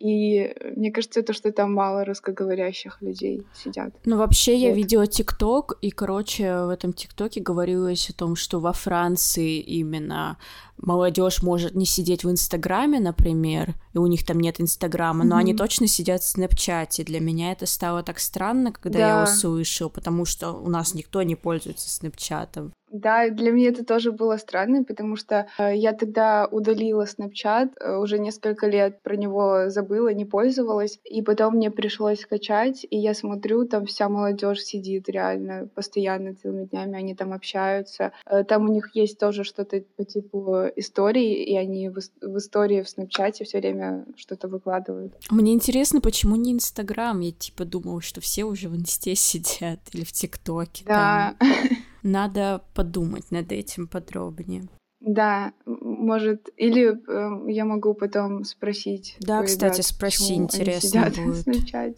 и 0.00 0.54
мне 0.76 0.92
кажется, 0.92 1.22
то, 1.22 1.32
что 1.32 1.52
там 1.52 1.74
мало 1.74 2.04
русскоговорящих 2.04 3.02
людей 3.02 3.42
сидят. 3.54 3.94
Ну, 4.04 4.16
вообще, 4.16 4.52
вот. 4.52 4.60
я 4.60 4.72
видела 4.72 5.06
ТикТок, 5.06 5.76
и, 5.82 5.90
короче, 5.90 6.64
в 6.64 6.68
этом 6.68 6.92
ТикТоке 6.92 7.40
говорилось 7.40 8.08
о 8.10 8.12
том, 8.12 8.36
что 8.36 8.60
во 8.60 8.72
Франции 8.72 9.58
именно 9.58 10.38
молодежь 10.78 11.42
может 11.42 11.74
не 11.74 11.86
сидеть 11.86 12.24
в 12.24 12.30
Инстаграме, 12.30 13.00
например, 13.00 13.74
и 13.94 13.98
у 13.98 14.06
них 14.06 14.24
там 14.24 14.40
нет 14.40 14.60
Инстаграма, 14.60 15.24
но 15.24 15.36
mm-hmm. 15.36 15.40
они 15.40 15.54
точно 15.54 15.86
сидят 15.86 16.22
в 16.22 16.28
Снэпчате. 16.28 17.04
Для 17.04 17.20
меня 17.20 17.52
это 17.52 17.66
стало 17.66 18.02
так 18.02 18.18
странно, 18.18 18.72
когда 18.72 18.98
да. 18.98 19.08
я 19.08 19.24
услышала, 19.24 19.88
потому 19.88 20.24
что 20.24 20.52
у 20.52 20.68
нас 20.68 20.94
никто 20.94 21.22
не 21.22 21.36
пользуется 21.36 21.90
Снэпчатом. 21.90 22.72
Да, 22.90 23.28
для 23.28 23.50
меня 23.50 23.68
это 23.68 23.84
тоже 23.84 24.12
было 24.12 24.36
странно, 24.38 24.82
потому 24.82 25.16
что 25.16 25.46
э, 25.58 25.76
я 25.76 25.92
тогда 25.92 26.48
удалила 26.50 27.04
Snapchat, 27.04 27.72
э, 27.78 27.96
уже 27.96 28.18
несколько 28.18 28.66
лет 28.66 29.02
про 29.02 29.16
него 29.16 29.68
забыла, 29.68 30.08
не 30.14 30.24
пользовалась, 30.24 30.98
и 31.04 31.20
потом 31.20 31.56
мне 31.56 31.70
пришлось 31.70 32.20
скачать, 32.20 32.86
и 32.88 32.96
я 32.96 33.12
смотрю, 33.12 33.66
там 33.66 33.84
вся 33.84 34.08
молодежь 34.08 34.62
сидит 34.62 35.08
реально 35.08 35.68
постоянно 35.74 36.34
целыми 36.34 36.64
днями, 36.64 36.98
они 36.98 37.14
там 37.14 37.34
общаются. 37.34 38.12
Э, 38.24 38.42
там 38.44 38.68
у 38.68 38.72
них 38.72 38.94
есть 38.94 39.18
тоже 39.18 39.44
что-то 39.44 39.82
по 39.96 40.04
типу 40.04 40.67
истории, 40.76 41.44
и 41.44 41.56
они 41.56 41.88
в, 41.88 41.98
в 42.20 42.38
истории 42.38 42.82
в 42.82 42.88
Снапчате 42.88 43.44
все 43.44 43.58
время 43.58 44.04
что-то 44.16 44.48
выкладывают. 44.48 45.14
Мне 45.30 45.52
интересно, 45.52 46.00
почему 46.00 46.36
не 46.36 46.52
Инстаграм? 46.52 47.18
Я 47.20 47.32
типа 47.32 47.64
думала, 47.64 48.00
что 48.00 48.20
все 48.20 48.44
уже 48.44 48.68
в 48.68 48.76
Инсте 48.76 49.14
сидят 49.16 49.80
или 49.92 50.04
в 50.04 50.12
ТикТоке. 50.12 50.84
Да. 50.86 51.34
Там. 51.38 51.48
Надо 52.02 52.62
подумать 52.74 53.30
над 53.30 53.52
этим 53.52 53.86
подробнее. 53.86 54.68
Да, 55.00 55.52
может, 55.64 56.48
или 56.56 56.88
э, 56.90 57.52
я 57.52 57.64
могу 57.64 57.94
потом 57.94 58.44
спросить. 58.44 59.16
Да, 59.20 59.42
кстати, 59.42 59.80
спроси, 59.80 60.34
интересно 60.34 61.10
будет. 61.24 61.46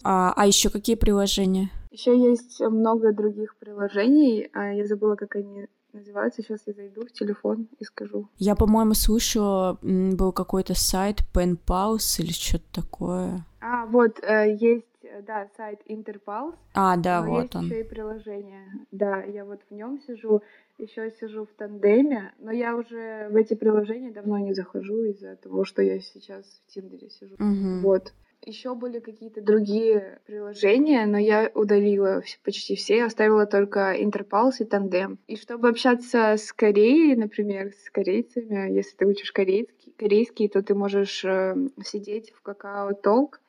А, 0.05 0.35
а 0.37 0.47
еще 0.47 0.69
какие 0.69 0.97
приложения? 0.97 1.71
Еще 1.91 2.17
есть 2.17 2.61
много 2.61 3.12
других 3.12 3.57
приложений. 3.59 4.50
А 4.53 4.75
я 4.75 4.87
забыла, 4.87 5.17
как 5.17 5.35
они 5.37 5.67
называется. 5.93 6.43
Сейчас 6.43 6.61
я 6.67 6.73
зайду 6.73 7.07
в 7.07 7.13
телефон 7.13 7.69
и 7.79 7.85
скажу. 7.85 8.29
Я, 8.39 8.55
по-моему, 8.55 8.95
слышала, 8.95 9.79
был 9.83 10.33
какой-то 10.33 10.75
сайт 10.75 11.23
Pen 11.35 11.59
Pause 11.67 12.23
или 12.23 12.33
что-то 12.33 12.83
такое. 12.83 13.47
А, 13.61 13.87
вот, 13.87 14.19
э, 14.23 14.57
есть, 14.59 14.87
э, 15.03 15.23
да, 15.23 15.49
сайт 15.57 15.81
Interpulse. 15.89 16.55
А, 16.75 16.97
да, 16.97 17.23
вот 17.23 17.43
есть 17.43 17.57
он. 17.57 17.65
еще 17.67 17.81
и 17.81 17.85
приложение. 17.85 18.67
Да, 18.91 19.23
я 19.23 19.45
вот 19.45 19.61
в 19.69 19.75
нем 19.75 20.01
сижу, 20.07 20.43
еще 20.79 21.11
сижу 21.21 21.45
в 21.45 21.53
тандеме, 21.59 22.33
но 22.39 22.51
я 22.51 22.75
уже 22.77 23.29
в 23.31 23.37
эти 23.37 23.55
приложения 23.55 24.11
давно 24.11 24.39
не 24.39 24.55
захожу 24.55 25.05
из-за 25.05 25.37
того, 25.37 25.65
что 25.65 25.83
я 25.83 26.01
сейчас 26.01 26.45
в 26.67 26.73
Тиндере 26.73 27.11
сижу. 27.11 27.35
Угу. 27.35 27.81
Вот. 27.83 28.15
Еще 28.45 28.75
были 28.75 29.01
какие-то 29.01 29.43
другие 29.43 30.21
приложения, 30.27 31.05
но 31.05 31.19
я 31.19 31.51
удалила 31.55 32.23
почти 32.43 32.75
все, 32.75 33.05
оставила 33.05 33.45
только 33.45 33.93
Интерпалс 34.03 34.61
и 34.61 34.65
Тандем. 34.65 35.19
И 35.27 35.37
чтобы 35.37 35.69
общаться 35.69 36.37
с 36.39 36.53
Кореей, 36.53 37.17
например, 37.17 37.73
с 37.73 37.91
корейцами, 37.91 38.73
если 38.73 38.97
ты 38.97 39.07
учишь 39.07 39.33
корейский, 39.33 39.93
корейский 39.97 40.49
то 40.49 40.63
ты 40.63 40.75
можешь 40.75 41.23
э, 41.25 41.55
сидеть 41.85 42.33
в 42.33 42.41
какао 42.41 42.95
толк. 42.95 43.41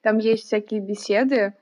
Там 0.00 0.16
есть 0.16 0.44
всякие 0.44 0.80
беседы, 0.80 1.52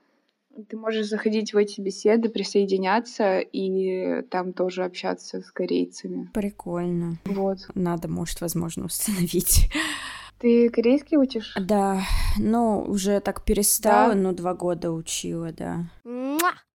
ты 0.68 0.76
можешь 0.76 1.08
заходить 1.08 1.52
в 1.52 1.56
эти 1.56 1.80
беседы, 1.80 2.28
присоединяться 2.28 3.40
и 3.40 4.22
там 4.30 4.52
тоже 4.52 4.84
общаться 4.84 5.42
с 5.42 5.50
корейцами. 5.50 6.30
Прикольно. 6.32 7.18
Вот. 7.24 7.58
Надо, 7.74 8.08
может, 8.08 8.40
возможно, 8.40 8.86
установить. 8.86 9.70
Ты 10.38 10.68
корейский 10.68 11.16
учишь? 11.16 11.54
Да, 11.58 12.02
ну, 12.38 12.84
уже 12.86 13.20
так 13.20 13.44
перестала, 13.44 14.14
да? 14.14 14.20
но 14.20 14.32
два 14.32 14.54
года 14.54 14.92
учила, 14.92 15.52
да. 15.52 15.90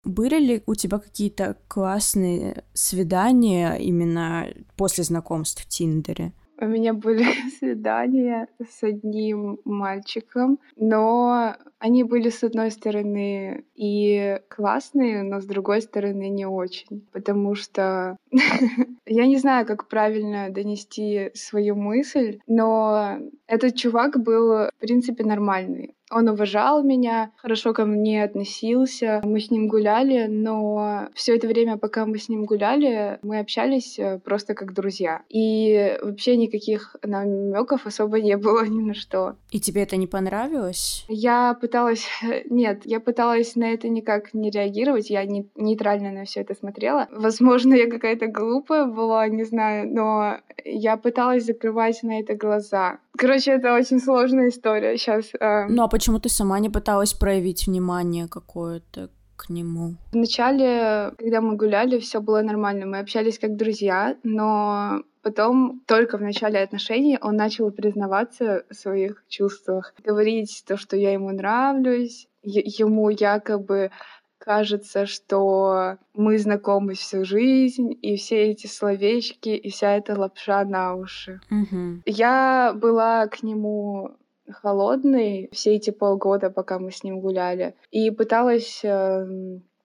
Были 0.04 0.40
ли 0.40 0.64
у 0.66 0.74
тебя 0.74 0.98
какие-то 0.98 1.58
классные 1.68 2.64
свидания 2.74 3.76
именно 3.76 4.48
после 4.76 5.04
знакомств 5.04 5.64
в 5.64 5.68
Тиндере? 5.68 6.34
У 6.62 6.66
меня 6.66 6.94
были 6.94 7.26
свидания 7.60 8.48
с 8.64 8.84
одним 8.84 9.60
мальчиком, 9.66 10.60
но 10.76 11.56
они 11.80 12.04
были, 12.04 12.30
с 12.30 12.44
одной 12.44 12.70
стороны, 12.70 13.66
и 13.74 14.40
классные, 14.48 15.24
но 15.24 15.42
с 15.42 15.46
другой 15.46 15.82
стороны, 15.82 16.30
не 16.30 16.46
очень. 16.46 17.08
Потому 17.12 17.56
что 17.56 18.16
я 19.08 19.26
не 19.26 19.38
знаю, 19.38 19.66
как 19.66 19.88
правильно 19.88 20.52
донести 20.52 21.32
свою 21.34 21.76
мысль, 21.76 22.40
но 22.46 23.18
этот 23.48 23.76
чувак 23.76 24.22
был, 24.22 24.50
в 24.50 24.72
принципе, 24.80 25.24
нормальный. 25.24 25.96
Он 26.12 26.28
уважал 26.30 26.84
меня, 26.84 27.32
хорошо 27.38 27.74
ко 27.74 27.86
мне 27.86 28.24
относился. 28.24 29.22
Мы 29.24 29.40
с 29.40 29.50
ним 29.50 29.68
гуляли, 29.68 30.28
но 30.28 31.08
все 31.14 31.36
это 31.36 31.48
время, 31.48 31.78
пока 31.78 32.06
мы 32.06 32.18
с 32.18 32.30
ним 32.30 32.46
гуляли, 32.46 33.20
мы 33.22 33.40
общались 33.40 33.98
э, 33.98 34.20
просто 34.20 34.54
как 34.54 34.74
друзья. 34.74 35.22
И 35.30 35.98
вообще 36.02 36.36
никаких 36.36 36.96
намеков 37.04 37.86
особо 37.86 38.20
не 38.20 38.38
было 38.38 38.66
ни 38.68 38.82
на 38.82 38.94
что. 38.94 39.36
И 39.52 39.60
тебе 39.60 39.84
это 39.84 39.96
не 39.96 40.08
понравилось? 40.08 41.06
Я 41.08 41.58
пыталась... 41.60 42.06
Нет, 42.50 42.82
я 42.86 43.00
пыталась 43.00 43.56
на 43.56 43.72
это 43.72 43.88
никак 43.90 44.34
не 44.34 44.52
реагировать. 44.52 45.10
Я 45.10 45.24
не, 45.26 45.50
нейтрально 45.56 46.12
на 46.12 46.26
все 46.26 46.42
это 46.42 46.56
смотрела. 46.56 47.08
Возможно, 47.12 47.74
я 47.74 47.90
какая-то 47.90 48.28
глупая 48.28 48.86
была, 48.86 49.28
не 49.28 49.44
знаю, 49.44 49.90
но 49.92 50.38
я 50.66 50.98
пыталась 50.98 51.46
закрывать 51.46 52.04
на 52.04 52.20
это 52.20 52.36
глаза. 52.36 53.00
Короче, 53.18 53.52
это 53.52 53.74
очень 53.76 54.00
сложная 54.00 54.50
история 54.50 54.98
сейчас. 54.98 55.32
Э... 55.40 55.68
Ну 55.68 55.84
а 55.84 55.88
почему 56.02 56.20
ты 56.20 56.30
сама 56.30 56.60
не 56.60 56.70
пыталась 56.70 57.14
проявить 57.14 57.68
внимание 57.68 58.28
какое-то 58.28 59.10
к 59.36 59.50
нему? 59.50 59.98
Вначале, 60.14 61.14
когда 61.16 61.42
мы 61.42 61.56
гуляли, 61.56 62.00
все 62.00 62.20
было 62.20 62.42
нормально. 62.42 62.88
Мы 62.88 62.98
общались 62.98 63.38
как 63.38 63.56
друзья, 63.56 64.18
но 64.24 65.04
Потом, 65.24 65.84
только 65.86 66.18
в 66.18 66.22
начале 66.22 66.58
отношений, 66.58 67.20
он 67.22 67.36
начал 67.36 67.70
признаваться 67.70 68.64
в 68.72 68.74
своих 68.74 69.24
чувствах, 69.28 69.94
говорить 70.04 70.64
то, 70.68 70.78
что 70.78 70.98
я 70.98 71.14
ему 71.14 71.30
нравлюсь, 71.30 72.28
ему 72.42 73.10
якобы 73.12 73.92
кажется, 74.40 75.06
что 75.06 75.98
мы 76.16 76.40
знакомы 76.40 76.96
всю 76.96 77.24
жизнь, 77.24 77.96
и 78.02 78.16
все 78.16 78.50
эти 78.50 78.66
словечки, 78.66 79.50
и 79.50 79.70
вся 79.70 79.96
эта 79.96 80.20
лапша 80.20 80.66
на 80.66 80.96
уши. 80.96 81.40
Угу. 81.52 82.02
Я 82.08 82.74
была 82.76 83.28
к 83.28 83.44
нему 83.44 84.18
холодной 84.52 85.50
все 85.52 85.76
эти 85.76 85.92
полгода, 85.92 86.50
пока 86.50 86.80
мы 86.80 86.92
с 86.92 87.04
ним 87.04 87.20
гуляли, 87.20 87.76
и 87.92 88.12
пыталась 88.12 88.82
э, 88.84 89.28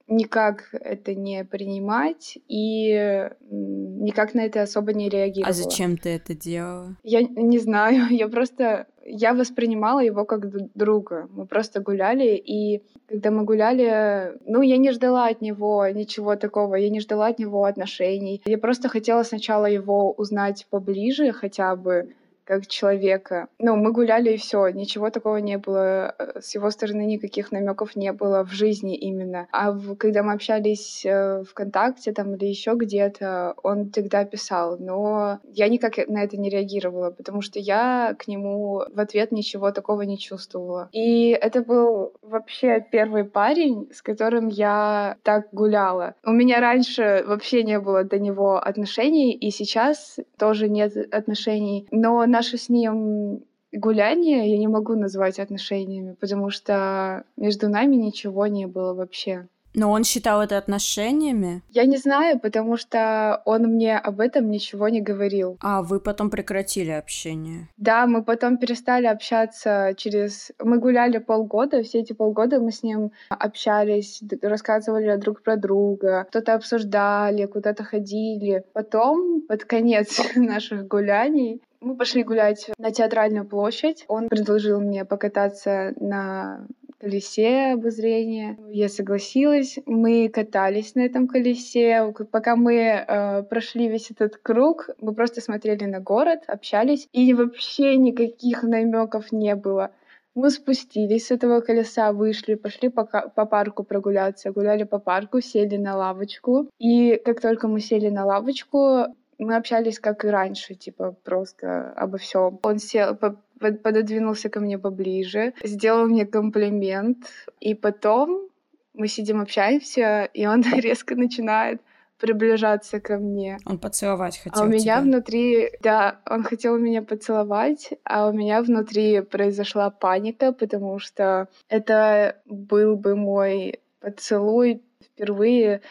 никак 0.08 0.68
это 0.72 1.14
не 1.14 1.44
принимать 1.44 2.38
и 2.48 3.28
никак 3.50 4.34
на 4.34 4.44
это 4.44 4.62
особо 4.62 4.92
не 4.92 5.08
реагировала. 5.08 5.50
А 5.50 5.52
зачем 5.52 5.96
ты 5.96 6.10
это 6.10 6.34
делала? 6.34 6.96
Я 7.02 7.22
не 7.22 7.58
знаю, 7.58 8.06
я 8.10 8.28
просто 8.28 8.86
я 9.08 9.34
воспринимала 9.34 10.00
его 10.00 10.24
как 10.24 10.50
друга. 10.74 11.28
Мы 11.30 11.46
просто 11.46 11.80
гуляли, 11.80 12.34
и 12.36 12.82
когда 13.08 13.30
мы 13.30 13.44
гуляли, 13.44 14.36
ну, 14.46 14.62
я 14.62 14.76
не 14.78 14.90
ждала 14.90 15.28
от 15.28 15.40
него 15.40 15.86
ничего 15.88 16.36
такого, 16.36 16.74
я 16.74 16.90
не 16.90 17.00
ждала 17.00 17.28
от 17.28 17.38
него 17.38 17.64
отношений. 17.64 18.42
Я 18.44 18.58
просто 18.58 18.88
хотела 18.88 19.22
сначала 19.22 19.66
его 19.66 20.12
узнать 20.12 20.66
поближе 20.70 21.32
хотя 21.32 21.76
бы, 21.76 22.14
как 22.46 22.66
человека. 22.68 23.48
Ну, 23.58 23.76
мы 23.76 23.92
гуляли 23.92 24.34
и 24.34 24.36
все, 24.36 24.68
ничего 24.68 25.10
такого 25.10 25.38
не 25.38 25.58
было. 25.58 26.14
Э, 26.18 26.40
с 26.40 26.54
его 26.54 26.70
стороны 26.70 27.02
никаких 27.04 27.52
намеков 27.52 27.96
не 27.96 28.12
было 28.12 28.44
в 28.44 28.52
жизни 28.52 28.96
именно. 28.96 29.48
А 29.50 29.72
в, 29.72 29.96
когда 29.96 30.22
мы 30.22 30.32
общались 30.32 31.04
э, 31.04 31.42
ВКонтакте 31.50 32.12
там 32.12 32.34
или 32.34 32.46
еще 32.46 32.74
где-то, 32.74 33.54
он 33.62 33.90
тогда 33.90 34.24
писал, 34.24 34.78
но 34.78 35.40
я 35.52 35.68
никак 35.68 35.98
на 36.08 36.22
это 36.22 36.36
не 36.36 36.48
реагировала, 36.48 37.10
потому 37.10 37.42
что 37.42 37.58
я 37.58 38.14
к 38.18 38.28
нему 38.28 38.82
в 38.92 39.00
ответ 39.00 39.32
ничего 39.32 39.72
такого 39.72 40.02
не 40.02 40.18
чувствовала. 40.18 40.88
И 40.92 41.30
это 41.30 41.62
был 41.62 42.12
вообще 42.22 42.84
первый 42.92 43.24
парень, 43.24 43.88
с 43.92 44.02
которым 44.02 44.46
я 44.46 45.16
так 45.24 45.48
гуляла. 45.50 46.14
У 46.24 46.30
меня 46.30 46.60
раньше 46.60 47.24
вообще 47.26 47.64
не 47.64 47.80
было 47.80 48.04
до 48.04 48.18
него 48.20 48.58
отношений, 48.58 49.32
и 49.32 49.50
сейчас 49.50 50.18
тоже 50.38 50.68
нет 50.68 50.96
отношений. 51.12 51.88
Но 51.90 52.24
наше 52.36 52.58
с 52.58 52.68
ним 52.68 53.44
гуляние 53.72 54.50
я 54.50 54.58
не 54.58 54.68
могу 54.68 54.94
назвать 54.94 55.38
отношениями, 55.38 56.14
потому 56.20 56.50
что 56.50 57.24
между 57.36 57.68
нами 57.68 57.96
ничего 57.96 58.46
не 58.46 58.66
было 58.66 58.92
вообще. 58.92 59.48
Но 59.76 59.90
он 59.90 60.04
считал 60.04 60.40
это 60.40 60.56
отношениями? 60.56 61.62
Я 61.70 61.84
не 61.84 61.98
знаю, 61.98 62.40
потому 62.40 62.78
что 62.78 63.42
он 63.44 63.64
мне 63.64 63.98
об 63.98 64.20
этом 64.20 64.50
ничего 64.50 64.88
не 64.88 65.02
говорил. 65.02 65.58
А 65.60 65.82
вы 65.82 66.00
потом 66.00 66.30
прекратили 66.30 66.90
общение? 66.90 67.68
Да, 67.76 68.06
мы 68.06 68.24
потом 68.24 68.56
перестали 68.56 69.06
общаться 69.06 69.92
через... 69.98 70.50
Мы 70.58 70.78
гуляли 70.78 71.18
полгода, 71.18 71.82
все 71.82 72.00
эти 72.00 72.14
полгода 72.14 72.58
мы 72.58 72.72
с 72.72 72.82
ним 72.82 73.12
общались, 73.28 74.22
рассказывали 74.40 75.14
друг 75.16 75.42
про 75.42 75.56
друга, 75.56 76.26
что-то 76.30 76.54
обсуждали, 76.54 77.44
куда-то 77.44 77.84
ходили. 77.84 78.64
Потом, 78.72 79.42
под 79.42 79.66
конец 79.66 80.22
наших 80.36 80.88
гуляний, 80.88 81.60
мы 81.80 81.96
пошли 81.96 82.22
гулять 82.22 82.70
на 82.78 82.90
театральную 82.90 83.46
площадь. 83.46 84.04
Он 84.08 84.28
предложил 84.28 84.80
мне 84.80 85.04
покататься 85.04 85.94
на 86.00 86.66
колесе 86.98 87.72
обозрения. 87.74 88.58
Я 88.68 88.88
согласилась. 88.88 89.78
Мы 89.86 90.28
катались 90.28 90.94
на 90.94 91.00
этом 91.00 91.28
колесе. 91.28 92.12
Пока 92.30 92.56
мы 92.56 92.74
э, 92.74 93.42
прошли 93.44 93.88
весь 93.88 94.10
этот 94.10 94.36
круг, 94.36 94.90
мы 95.00 95.14
просто 95.14 95.40
смотрели 95.40 95.84
на 95.84 96.00
город, 96.00 96.40
общались, 96.46 97.08
и 97.12 97.34
вообще 97.34 97.96
никаких 97.96 98.62
намеков 98.62 99.32
не 99.32 99.54
было. 99.54 99.90
Мы 100.34 100.50
спустились 100.50 101.28
с 101.28 101.30
этого 101.30 101.60
колеса, 101.60 102.12
вышли, 102.12 102.56
пошли 102.56 102.90
по, 102.90 103.04
по 103.04 103.46
парку 103.46 103.84
прогуляться, 103.84 104.52
гуляли 104.52 104.84
по 104.84 104.98
парку, 104.98 105.40
сели 105.40 105.76
на 105.78 105.96
лавочку. 105.96 106.68
И 106.78 107.16
как 107.24 107.40
только 107.40 107.68
мы 107.68 107.80
сели 107.80 108.10
на 108.10 108.26
лавочку, 108.26 109.06
мы 109.38 109.56
общались 109.56 109.98
как 109.98 110.24
и 110.24 110.28
раньше, 110.28 110.74
типа 110.74 111.12
просто 111.24 111.92
обо 111.96 112.18
всем. 112.18 112.58
Он 112.62 112.78
сел, 112.78 113.16
пододвинулся 113.58 114.48
ко 114.48 114.60
мне 114.60 114.78
поближе, 114.78 115.54
сделал 115.62 116.06
мне 116.06 116.26
комплимент, 116.26 117.26
и 117.60 117.74
потом 117.74 118.48
мы 118.94 119.08
сидим, 119.08 119.40
общаемся, 119.40 120.24
и 120.32 120.46
он 120.46 120.62
резко 120.80 121.14
начинает 121.14 121.80
приближаться 122.18 122.98
ко 122.98 123.18
мне. 123.18 123.58
Он 123.66 123.78
поцеловать 123.78 124.38
хотел 124.38 124.62
А 124.62 124.64
у 124.64 124.68
меня 124.68 124.80
тебя. 124.80 125.00
внутри, 125.02 125.70
да, 125.82 126.20
он 126.28 126.44
хотел 126.44 126.78
меня 126.78 127.02
поцеловать, 127.02 127.90
а 128.04 128.28
у 128.28 128.32
меня 128.32 128.62
внутри 128.62 129.20
произошла 129.20 129.90
паника, 129.90 130.52
потому 130.52 130.98
что 130.98 131.48
это 131.68 132.40
был 132.46 132.96
бы 132.96 133.16
мой 133.16 133.80
поцелуй 134.00 134.82
впервые 135.02 135.82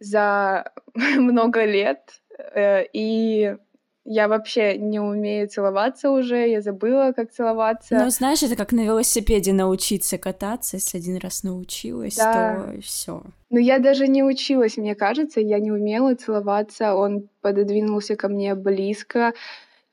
за 0.00 0.72
много 0.94 1.64
лет, 1.64 2.20
Э, 2.54 2.84
и 2.92 3.56
я 4.04 4.28
вообще 4.28 4.76
не 4.76 5.00
умею 5.00 5.48
целоваться 5.48 6.10
уже, 6.10 6.48
я 6.48 6.60
забыла, 6.60 7.12
как 7.12 7.30
целоваться. 7.30 7.94
Ну, 7.96 8.10
знаешь, 8.10 8.42
это 8.42 8.54
как 8.54 8.72
на 8.72 8.84
велосипеде 8.84 9.52
научиться 9.52 10.18
кататься. 10.18 10.76
Если 10.76 10.98
один 10.98 11.16
раз 11.16 11.42
научилась, 11.42 12.16
да. 12.16 12.66
то 12.74 12.80
все. 12.82 13.22
Ну, 13.48 13.58
я 13.58 13.78
даже 13.78 14.06
не 14.06 14.22
училась, 14.22 14.76
мне 14.76 14.94
кажется, 14.94 15.40
я 15.40 15.58
не 15.58 15.72
умела 15.72 16.14
целоваться. 16.14 16.94
Он 16.94 17.28
пододвинулся 17.40 18.16
ко 18.16 18.28
мне 18.28 18.54
близко, 18.54 19.32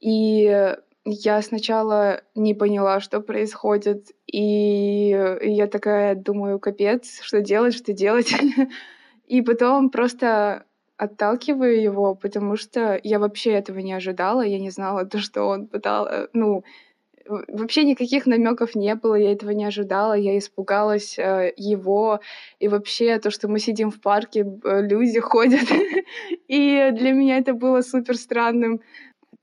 и 0.02 0.76
я 1.06 1.42
сначала 1.42 2.22
не 2.36 2.54
поняла, 2.54 3.00
что 3.00 3.22
происходит, 3.22 4.12
и 4.28 5.10
я 5.42 5.68
такая 5.68 6.16
думаю, 6.16 6.60
капец, 6.60 7.22
что 7.22 7.42
делать, 7.42 7.76
что 7.76 7.94
делать. 7.94 8.34
И 9.32 9.41
потом 9.41 9.89
просто 9.89 10.65
отталкиваю 10.98 11.82
его, 11.82 12.15
потому 12.15 12.58
что 12.58 13.00
я 13.02 13.17
вообще 13.17 13.52
этого 13.52 13.80
не 13.80 13.94
ожидала, 13.94 14.41
я 14.41 14.60
не 14.60 14.72
знала 14.72 15.06
то, 15.06 15.20
что 15.20 15.44
он 15.44 15.67
пытал, 15.67 16.06
э, 16.06 16.28
ну, 16.34 16.65
вообще 17.48 17.86
никаких 17.86 18.26
намеков 18.26 18.76
не 18.76 18.94
было, 18.96 19.15
я 19.15 19.32
этого 19.32 19.52
не 19.52 19.63
ожидала, 19.63 20.17
я 20.17 20.38
испугалась 20.38 21.17
э, 21.17 21.54
его, 21.56 22.20
и 22.60 22.67
вообще 22.67 23.20
то, 23.20 23.32
что 23.32 23.48
мы 23.48 23.60
сидим 23.60 23.89
в 23.89 24.02
парке, 24.02 24.41
э, 24.41 24.82
люди 24.82 25.20
ходят, 25.22 25.70
и 26.50 26.89
для 26.91 27.13
меня 27.13 27.38
это 27.38 27.54
было 27.54 27.80
супер 27.82 28.17
странным. 28.17 28.82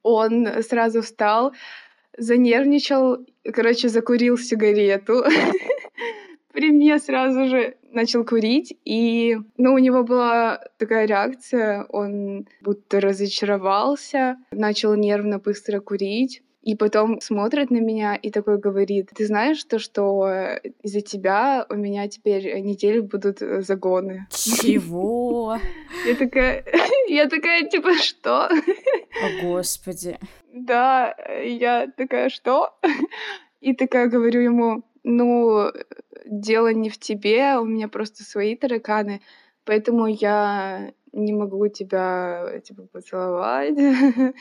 Он 0.03 0.63
сразу 0.63 1.01
встал, 1.01 1.55
занервничал, 2.19 3.25
короче, 3.55 3.89
закурил 3.89 4.37
сигарету, 4.37 5.25
при 6.59 6.73
мне 6.73 6.99
сразу 6.99 7.47
же 7.47 7.77
начал 7.93 8.25
курить, 8.25 8.77
и, 8.85 9.39
ну, 9.57 9.75
у 9.75 9.79
него 9.79 10.03
была 10.03 10.61
такая 10.77 11.07
реакция, 11.07 11.85
он 11.89 12.49
будто 12.63 13.01
разочаровался, 13.01 14.39
начал 14.51 14.97
нервно 14.97 15.39
быстро 15.39 15.79
курить, 15.79 16.43
и 16.63 16.75
потом 16.75 17.21
смотрит 17.21 17.71
на 17.71 17.77
меня 17.77 18.17
и 18.17 18.33
такой 18.33 18.59
говорит, 18.59 19.11
ты 19.15 19.25
знаешь 19.25 19.63
то, 19.63 19.79
что 19.79 20.59
из-за 20.83 21.01
тебя 21.01 21.65
у 21.71 21.77
меня 21.77 22.09
теперь 22.09 22.61
неделю 22.61 23.05
будут 23.05 23.39
загоны. 23.39 24.27
Чего? 24.31 25.59
Я 26.07 26.17
такая, 26.17 26.65
я 27.09 27.29
такая, 27.29 27.69
типа, 27.69 27.95
что? 27.95 28.47
О, 28.47 29.43
Господи. 29.43 30.19
Да, 30.53 31.15
я 31.45 31.87
такая, 31.97 32.31
что? 32.31 32.75
И 33.61 33.75
такая 33.75 34.09
говорю 34.09 34.41
ему, 34.41 34.83
ну, 35.05 35.73
дело 36.29 36.73
не 36.73 36.91
в 36.91 36.99
тебе, 36.99 37.59
у 37.59 37.65
меня 37.65 37.89
просто 37.89 38.23
свои 38.23 38.55
тараканы, 38.57 39.21
поэтому 39.65 40.07
я 40.07 40.93
не 41.13 41.33
могу 41.33 41.69
тебя, 41.69 42.61
типа, 42.65 42.87
поцеловать. 42.93 43.79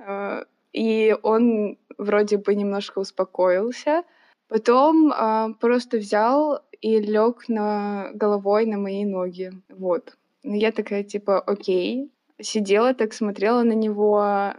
А, 0.00 0.44
и 0.72 1.16
он 1.24 1.76
вроде 1.98 2.36
бы 2.36 2.54
немножко 2.54 3.00
успокоился, 3.00 4.04
Потом 4.48 5.12
э, 5.12 5.54
просто 5.60 5.98
взял 5.98 6.60
и 6.80 6.98
лег 7.00 7.48
на 7.48 8.10
головой 8.14 8.66
на 8.66 8.78
мои 8.78 9.04
ноги. 9.04 9.52
Вот. 9.68 10.16
Ну, 10.42 10.54
я 10.54 10.72
такая, 10.72 11.04
типа, 11.04 11.38
окей. 11.40 12.10
Сидела 12.40 12.94
так, 12.94 13.12
смотрела 13.12 13.62
на 13.62 13.72
него, 13.72 14.54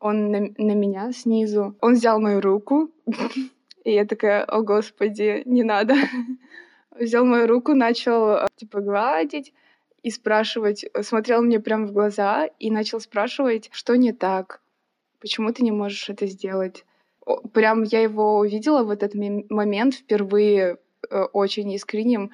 он 0.00 0.30
на, 0.30 0.40
на 0.56 0.72
меня 0.74 1.12
снизу. 1.12 1.74
Он 1.80 1.94
взял 1.94 2.20
мою 2.20 2.40
руку, 2.40 2.90
и 3.84 3.92
я 3.92 4.04
такая, 4.06 4.44
о 4.44 4.62
господи, 4.62 5.42
не 5.44 5.62
надо. 5.62 5.94
Взял 6.98 7.24
мою 7.24 7.46
руку, 7.46 7.74
начал, 7.74 8.46
типа, 8.56 8.80
гладить 8.80 9.52
и 10.02 10.10
спрашивать, 10.10 10.84
смотрел 11.02 11.42
мне 11.42 11.60
прямо 11.60 11.86
в 11.86 11.92
глаза 11.92 12.46
и 12.58 12.70
начал 12.70 13.00
спрашивать, 13.00 13.68
что 13.72 13.96
не 13.96 14.12
так, 14.12 14.60
почему 15.20 15.52
ты 15.52 15.62
не 15.62 15.72
можешь 15.72 16.08
это 16.08 16.26
сделать. 16.26 16.84
Прям 17.52 17.82
я 17.82 18.02
его 18.02 18.38
увидела 18.38 18.84
в 18.84 18.90
этот 18.90 19.14
момент 19.14 19.94
впервые 19.94 20.76
э, 21.10 21.22
очень 21.32 21.72
искренним, 21.72 22.30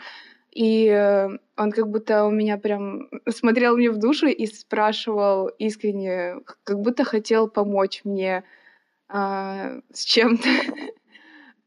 и 0.50 0.86
э, 0.88 1.28
он 1.56 1.70
как 1.70 1.88
будто 1.88 2.24
у 2.24 2.30
меня 2.30 2.58
прям 2.58 3.08
смотрел 3.28 3.76
мне 3.76 3.90
в 3.90 3.98
душу 3.98 4.26
и 4.26 4.46
спрашивал 4.46 5.46
искренне, 5.46 6.40
как 6.64 6.80
будто 6.80 7.04
хотел 7.04 7.48
помочь 7.48 8.00
мне 8.04 8.42
э, 9.08 9.80
с 9.92 10.04
чем-то 10.04 10.48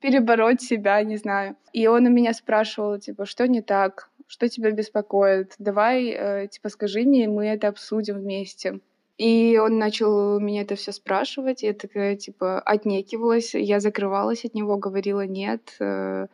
перебороть 0.03 0.61
себя, 0.61 1.01
не 1.03 1.15
знаю. 1.15 1.55
И 1.71 1.87
он 1.87 2.05
у 2.05 2.09
меня 2.09 2.33
спрашивал, 2.33 2.99
типа, 2.99 3.25
что 3.25 3.47
не 3.47 3.61
так, 3.61 4.09
что 4.27 4.49
тебя 4.49 4.71
беспокоит, 4.71 5.55
давай, 5.59 6.09
э, 6.09 6.47
типа, 6.49 6.67
скажи 6.67 7.03
мне, 7.03 7.29
мы 7.29 7.45
это 7.47 7.69
обсудим 7.69 8.15
вместе. 8.15 8.81
И 9.17 9.57
он 9.57 9.77
начал 9.77 10.41
меня 10.41 10.63
это 10.63 10.75
все 10.75 10.91
спрашивать, 10.91 11.63
я 11.63 11.73
такая, 11.73 12.17
типа, 12.17 12.59
отнекивалась, 12.59 13.55
я 13.55 13.79
закрывалась 13.79 14.43
от 14.43 14.55
него, 14.55 14.75
говорила 14.75 15.25
нет, 15.25 15.77
э, 15.79 16.27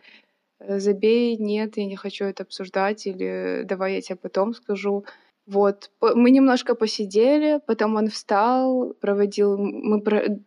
забей, 0.60 1.38
нет, 1.38 1.78
я 1.78 1.86
не 1.86 1.96
хочу 1.96 2.26
это 2.26 2.44
обсуждать, 2.44 3.06
или 3.06 3.62
давай 3.66 3.96
я 3.96 4.02
тебе 4.02 4.16
потом 4.16 4.56
скажу. 4.56 5.06
Вот, 5.50 5.90
мы 6.00 6.30
немножко 6.30 6.76
посидели, 6.76 7.60
потом 7.66 7.96
он 7.96 8.10
встал, 8.10 8.94
проводил, 9.02 9.58
мы 9.58 10.00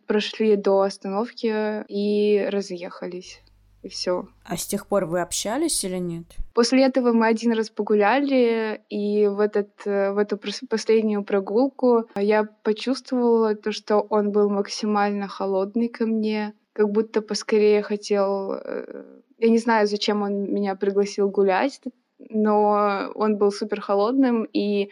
прошли 0.07 0.55
до 0.55 0.81
остановки 0.81 1.83
и 1.89 2.47
разъехались. 2.49 3.41
И 3.81 3.89
все. 3.89 4.29
А 4.45 4.55
с 4.55 4.65
тех 4.65 4.87
пор 4.87 5.03
вы 5.03 5.19
общались 5.19 5.83
или 5.83 5.97
нет? 5.97 6.23
После 6.53 6.85
этого 6.85 7.11
мы 7.11 7.27
один 7.27 7.51
раз 7.51 7.69
погуляли, 7.69 8.81
и 8.89 9.27
в, 9.27 9.41
этот, 9.41 9.71
в 9.83 10.17
эту 10.17 10.39
последнюю 10.69 11.25
прогулку 11.25 12.05
я 12.15 12.45
почувствовала 12.63 13.55
то, 13.55 13.73
что 13.73 13.99
он 13.99 14.31
был 14.31 14.49
максимально 14.49 15.27
холодный 15.27 15.89
ко 15.89 16.05
мне, 16.05 16.53
как 16.71 16.89
будто 16.89 17.21
поскорее 17.21 17.81
хотел... 17.81 18.53
Э, 18.53 19.03
я 19.37 19.49
не 19.49 19.57
знаю, 19.57 19.85
зачем 19.85 20.21
он 20.21 20.53
меня 20.53 20.75
пригласил 20.75 21.29
гулять, 21.29 21.81
но 22.29 23.11
он 23.15 23.37
был 23.37 23.51
супер 23.51 23.81
холодным, 23.81 24.43
и 24.43 24.89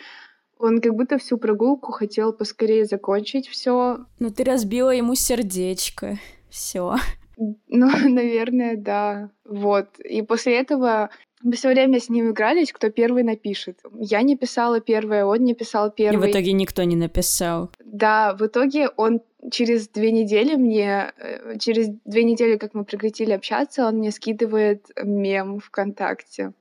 он 0.59 0.79
как 0.79 0.95
будто 0.95 1.17
всю 1.17 1.37
прогулку 1.37 1.91
хотел 1.91 2.33
поскорее 2.33 2.85
закончить 2.85 3.47
все. 3.47 4.05
Ну, 4.19 4.29
ты 4.29 4.43
разбила 4.43 4.91
ему 4.91 5.15
сердечко. 5.15 6.19
Все. 6.49 6.95
Ну, 7.37 7.89
наверное, 8.09 8.77
да. 8.77 9.31
Вот. 9.45 9.99
И 9.99 10.21
после 10.21 10.57
этого 10.57 11.09
мы 11.43 11.53
все 11.53 11.69
время 11.69 11.99
с 11.99 12.09
ним 12.09 12.31
игрались, 12.31 12.71
кто 12.71 12.89
первый 12.91 13.23
напишет. 13.23 13.79
Я 13.99 14.21
не 14.21 14.37
писала 14.37 14.79
первое, 14.79 15.25
он 15.25 15.39
не 15.39 15.55
писал 15.55 15.91
первый. 15.91 16.27
И 16.27 16.29
в 16.29 16.31
итоге 16.31 16.53
никто 16.53 16.83
не 16.83 16.95
написал. 16.95 17.71
Да, 17.83 18.35
в 18.35 18.45
итоге 18.45 18.89
он 18.89 19.21
через 19.51 19.87
две 19.89 20.11
недели 20.11 20.55
мне, 20.55 21.11
э, 21.17 21.57
через 21.57 21.87
две 22.05 22.23
недели, 22.23 22.57
как 22.57 22.75
мы 22.75 22.85
прекратили 22.85 23.31
общаться, 23.31 23.87
он 23.87 23.95
мне 23.95 24.11
скидывает 24.11 24.91
мем 25.03 25.59
ВКонтакте. 25.59 26.53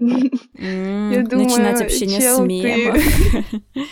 Я 0.00 1.22
думаю, 1.22 1.44
Начинать 1.44 1.82
общение 1.82 2.20
с 2.20 2.38
мемом. 2.40 3.00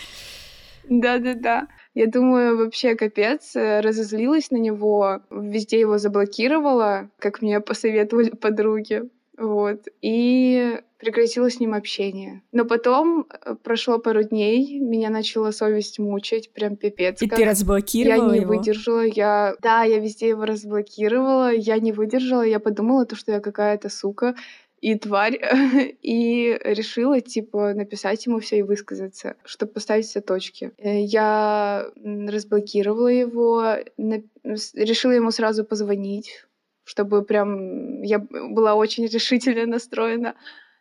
Да-да-да. 0.89 1.67
Я 1.93 2.07
думаю, 2.07 2.57
вообще 2.57 2.95
капец, 2.95 3.55
э, 3.55 3.81
разозлилась 3.81 4.51
на 4.51 4.57
него, 4.57 5.21
везде 5.29 5.79
его 5.79 5.97
заблокировала, 5.97 7.09
как 7.19 7.41
мне 7.41 7.59
посоветовали 7.59 8.29
подруги. 8.41 9.03
Вот. 9.37 9.87
И 10.01 10.79
прекратила 10.97 11.49
с 11.49 11.59
ним 11.59 11.73
общение. 11.73 12.41
Но 12.51 12.65
потом 12.65 13.25
э, 13.29 13.55
прошло 13.63 13.99
пару 13.99 14.23
дней, 14.23 14.79
меня 14.79 15.09
начала 15.09 15.51
совесть 15.51 15.97
мучить, 15.99 16.51
прям 16.51 16.75
пипец. 16.75 17.21
И 17.21 17.27
ты 17.27 17.45
разблокировала 17.45 18.25
Я 18.25 18.31
не 18.33 18.41
его? 18.41 18.53
выдержала, 18.53 19.05
я... 19.05 19.55
Да, 19.61 19.83
я 19.83 19.99
везде 19.99 20.29
его 20.29 20.43
разблокировала, 20.43 21.53
я 21.53 21.79
не 21.79 21.93
выдержала, 21.93 22.41
я 22.41 22.59
подумала, 22.59 23.05
то, 23.05 23.15
что 23.15 23.31
я 23.31 23.39
какая-то 23.39 23.89
сука, 23.89 24.35
и 24.81 24.95
тварь, 24.95 25.39
и 26.01 26.59
решила, 26.63 27.21
типа, 27.21 27.73
написать 27.73 28.25
ему 28.25 28.39
все 28.39 28.59
и 28.59 28.63
высказаться, 28.63 29.35
чтобы 29.43 29.73
поставить 29.73 30.05
все 30.05 30.21
точки. 30.21 30.71
Э, 30.77 31.01
я 31.01 31.85
разблокировала 31.95 33.07
его, 33.07 33.75
решила 33.97 35.11
ему 35.11 35.31
сразу 35.31 35.63
позвонить, 35.63 36.45
чтобы 36.83 37.23
прям... 37.23 38.01
Я 38.01 38.19
была 38.19 38.75
очень 38.75 39.05
решительно 39.13 39.65
настроена. 39.65 40.35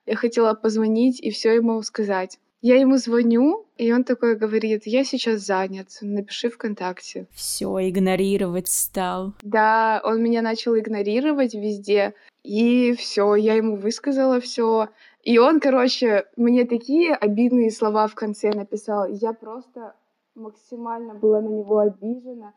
Я 0.07 0.17
хотела 0.17 0.55
позвонить 0.55 1.21
и 1.21 1.31
все 1.31 1.55
ему 1.55 1.83
сказать. 1.83 2.39
Я 2.61 2.81
ему 2.81 2.97
звоню, 2.97 3.67
и 3.77 3.93
он 3.93 4.03
такой 4.03 4.35
говорит, 4.35 4.83
я 4.85 5.05
сейчас 5.05 5.43
занят, 5.43 5.89
напиши 6.01 6.51
ВКонтакте. 6.51 7.29
Все, 7.31 7.69
игнорировать 7.89 8.67
стал. 8.67 9.35
Да, 9.43 10.01
он 10.03 10.21
меня 10.21 10.43
начал 10.43 10.77
игнорировать 10.77 11.55
везде. 11.55 12.15
И 12.49 12.95
все, 12.95 13.35
я 13.35 13.57
ему 13.57 13.77
высказала 13.77 14.41
все. 14.41 14.89
И 15.23 15.39
он, 15.39 15.61
короче, 15.61 16.25
мне 16.37 16.65
такие 16.65 17.15
обидные 17.15 17.71
слова 17.71 18.07
в 18.07 18.15
конце 18.15 18.51
написал. 18.55 19.07
Я 19.07 19.35
просто 19.35 19.95
максимально 20.35 21.13
была 21.13 21.43
на 21.43 21.49
него 21.49 21.81
обижена 21.81 22.55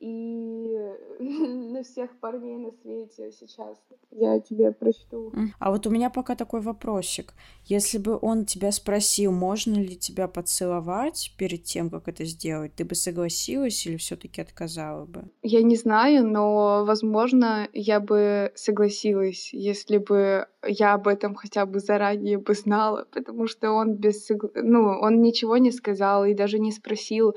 и 0.00 0.76
на 1.18 1.82
всех 1.82 2.18
парней 2.20 2.56
на 2.56 2.70
свете 2.70 3.32
сейчас. 3.32 3.78
Я 4.10 4.40
тебе 4.40 4.72
прочту. 4.72 5.32
А 5.58 5.70
вот 5.70 5.86
у 5.86 5.90
меня 5.90 6.10
пока 6.10 6.34
такой 6.34 6.60
вопросик. 6.60 7.34
Если 7.64 7.98
бы 7.98 8.18
он 8.20 8.44
тебя 8.44 8.72
спросил, 8.72 9.32
можно 9.32 9.74
ли 9.74 9.96
тебя 9.96 10.28
поцеловать 10.28 11.34
перед 11.38 11.64
тем, 11.64 11.90
как 11.90 12.08
это 12.08 12.24
сделать, 12.24 12.74
ты 12.74 12.84
бы 12.84 12.94
согласилась 12.94 13.86
или 13.86 13.96
все-таки 13.96 14.40
отказала 14.40 15.04
бы? 15.06 15.24
Я 15.42 15.62
не 15.62 15.76
знаю, 15.76 16.26
но, 16.26 16.84
возможно, 16.86 17.68
я 17.72 18.00
бы 18.00 18.52
согласилась, 18.54 19.52
если 19.52 19.98
бы 19.98 20.46
я 20.66 20.94
об 20.94 21.08
этом 21.08 21.34
хотя 21.34 21.66
бы 21.66 21.80
заранее 21.80 22.38
бы 22.38 22.54
знала, 22.54 23.06
потому 23.12 23.46
что 23.46 23.72
он 23.72 23.94
без... 23.94 24.28
Ну, 24.54 24.98
он 25.00 25.22
ничего 25.22 25.56
не 25.56 25.70
сказал 25.70 26.24
и 26.24 26.34
даже 26.34 26.58
не 26.58 26.72
спросил, 26.72 27.34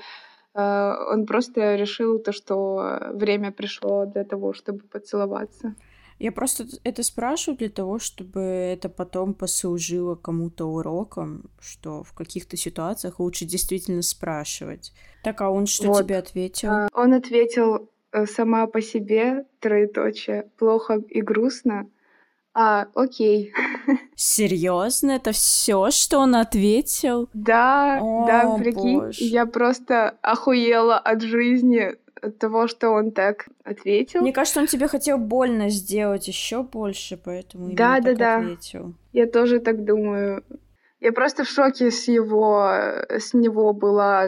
он 1.11 1.25
просто 1.25 1.75
решил 1.75 2.19
то, 2.19 2.31
что 2.31 3.11
время 3.13 3.51
пришло 3.51 4.05
для 4.05 4.23
того, 4.23 4.53
чтобы 4.53 4.79
поцеловаться. 4.79 5.75
Я 6.19 6.33
просто 6.33 6.65
это 6.83 7.01
спрашиваю 7.01 7.57
для 7.57 7.69
того, 7.69 7.97
чтобы 7.97 8.41
это 8.41 8.89
потом 8.89 9.33
послужило 9.33 10.15
кому-то 10.15 10.65
уроком, 10.65 11.49
что 11.61 12.03
в 12.03 12.13
каких-то 12.13 12.57
ситуациях 12.57 13.21
лучше 13.21 13.45
действительно 13.45 14.01
спрашивать. 14.01 14.93
Так, 15.23 15.39
а 15.39 15.49
он 15.49 15.65
что 15.65 15.87
вот. 15.87 16.03
тебе 16.03 16.17
ответил? 16.17 16.69
А, 16.69 16.89
он 16.93 17.13
ответил 17.13 17.89
э, 18.11 18.25
сама 18.25 18.67
по 18.67 18.81
себе, 18.81 19.45
троеточие, 19.59 20.49
плохо 20.57 20.95
и 21.07 21.21
грустно, 21.21 21.89
а, 22.53 22.87
окей. 22.95 23.53
Серьезно, 24.21 25.11
это 25.11 25.31
все, 25.31 25.91
что 25.91 26.19
он 26.19 26.35
ответил? 26.35 27.29
Да, 27.33 27.99
О, 28.01 28.27
да, 28.27 28.57
прикинь, 28.57 28.99
боже. 28.99 29.23
я 29.23 29.45
просто 29.45 30.17
охуела 30.21 30.97
от 30.97 31.21
жизни 31.21 31.95
от 32.21 32.37
того, 32.37 32.67
что 32.67 32.89
он 32.89 33.11
так 33.11 33.47
ответил. 33.63 34.19
Мне 34.19 34.33
кажется, 34.33 34.59
он 34.59 34.67
тебе 34.67 34.89
хотел 34.89 35.17
больно 35.17 35.69
сделать 35.69 36.27
еще 36.27 36.63
больше, 36.63 37.15
поэтому 37.15 37.71
да, 37.71 38.01
да, 38.01 38.13
да. 38.13 38.37
ответил. 38.39 38.93
Я 39.13 39.25
тоже 39.25 39.61
так 39.61 39.85
думаю. 39.85 40.43
Я 40.99 41.13
просто 41.13 41.45
в 41.45 41.47
шоке 41.47 41.89
с 41.89 42.09
его, 42.09 42.67
с 43.09 43.33
него 43.33 43.71
была. 43.71 44.27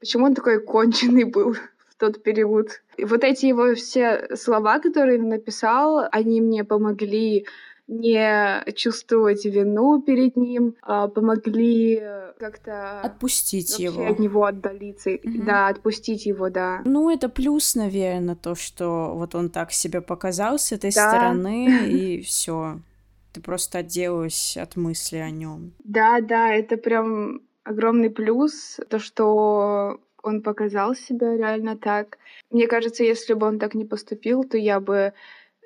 Почему 0.00 0.24
он 0.24 0.34
такой 0.34 0.60
конченый 0.60 1.22
был? 1.22 1.54
тот 1.98 2.22
период. 2.22 2.80
И 2.96 3.04
вот 3.04 3.24
эти 3.24 3.46
его 3.46 3.74
все 3.74 4.28
слова, 4.34 4.78
которые 4.78 5.20
он 5.20 5.28
написал, 5.28 6.08
они 6.10 6.40
мне 6.40 6.64
помогли 6.64 7.46
не 7.88 8.64
чувствовать 8.74 9.44
вину 9.46 10.00
перед 10.02 10.36
ним, 10.36 10.76
а 10.82 11.08
помогли 11.08 12.02
как-то 12.38 13.00
отпустить 13.00 13.78
его, 13.78 14.06
от 14.06 14.18
него 14.18 14.44
отдалиться, 14.44 15.10
угу. 15.10 15.42
да, 15.44 15.68
отпустить 15.68 16.26
его, 16.26 16.50
да. 16.50 16.82
Ну 16.84 17.10
это 17.10 17.28
плюс, 17.28 17.74
наверное, 17.74 18.36
то, 18.36 18.54
что 18.54 19.14
вот 19.14 19.34
он 19.34 19.48
так 19.48 19.72
себя 19.72 20.00
показал 20.02 20.58
с 20.58 20.70
этой 20.70 20.92
да. 20.92 21.08
стороны 21.08 21.86
и 21.88 22.20
все, 22.20 22.78
ты 23.32 23.40
просто 23.40 23.78
отделалась 23.78 24.56
от 24.56 24.76
мысли 24.76 25.16
о 25.16 25.30
нем. 25.30 25.72
Да, 25.82 26.20
да, 26.20 26.52
это 26.52 26.76
прям 26.76 27.40
огромный 27.64 28.10
плюс, 28.10 28.78
то, 28.88 28.98
что 28.98 30.00
он 30.22 30.42
показал 30.42 30.94
себя 30.94 31.36
реально 31.36 31.76
так. 31.76 32.18
Мне 32.50 32.66
кажется, 32.66 33.04
если 33.04 33.34
бы 33.34 33.46
он 33.46 33.58
так 33.58 33.74
не 33.74 33.84
поступил, 33.84 34.44
то 34.44 34.58
я 34.58 34.80
бы 34.80 35.12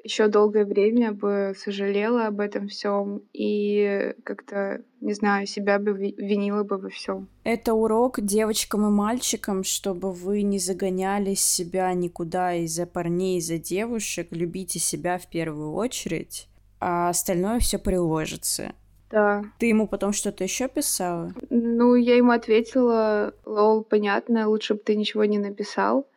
еще 0.05 0.29
долгое 0.29 0.65
время 0.65 1.13
бы 1.13 1.55
сожалела 1.57 2.27
об 2.27 2.41
этом 2.41 2.69
всем 2.69 3.23
и 3.33 4.15
как-то, 4.25 4.83
не 5.01 5.13
знаю, 5.13 5.47
себя 5.47 5.79
бы 5.79 5.93
винила 5.93 6.65
бы 6.65 6.79
во 6.79 6.89
всем. 6.89 7.29
Это 7.45 7.75
урок 7.75 8.21
девочкам 8.21 8.87
и 8.87 8.91
мальчикам, 8.91 9.65
чтобы 9.65 10.13
вы 10.13 10.43
не 10.43 10.59
загоняли 10.59 11.35
себя 11.35 11.93
никуда 11.93 12.55
из-за 12.55 12.87
парней, 12.87 13.39
из-за 13.39 13.59
девушек. 13.59 14.29
Любите 14.31 14.79
себя 14.79 15.19
в 15.19 15.29
первую 15.29 15.73
очередь, 15.73 16.49
а 16.81 17.09
остальное 17.09 17.61
все 17.61 17.79
приложится. 17.79 18.73
Да. 19.11 19.45
Ты 19.59 19.67
ему 19.67 19.87
потом 19.87 20.13
что-то 20.13 20.43
еще 20.43 20.69
писала? 20.69 21.35
Ну, 21.51 21.95
я 21.95 22.17
ему 22.17 22.33
ответила, 22.33 23.35
лол, 23.45 23.85
понятно, 23.85 24.49
лучше 24.49 24.75
бы 24.75 24.81
ты 24.81 24.97
ничего 24.97 25.27
не 25.27 25.39
написал. 25.39 26.09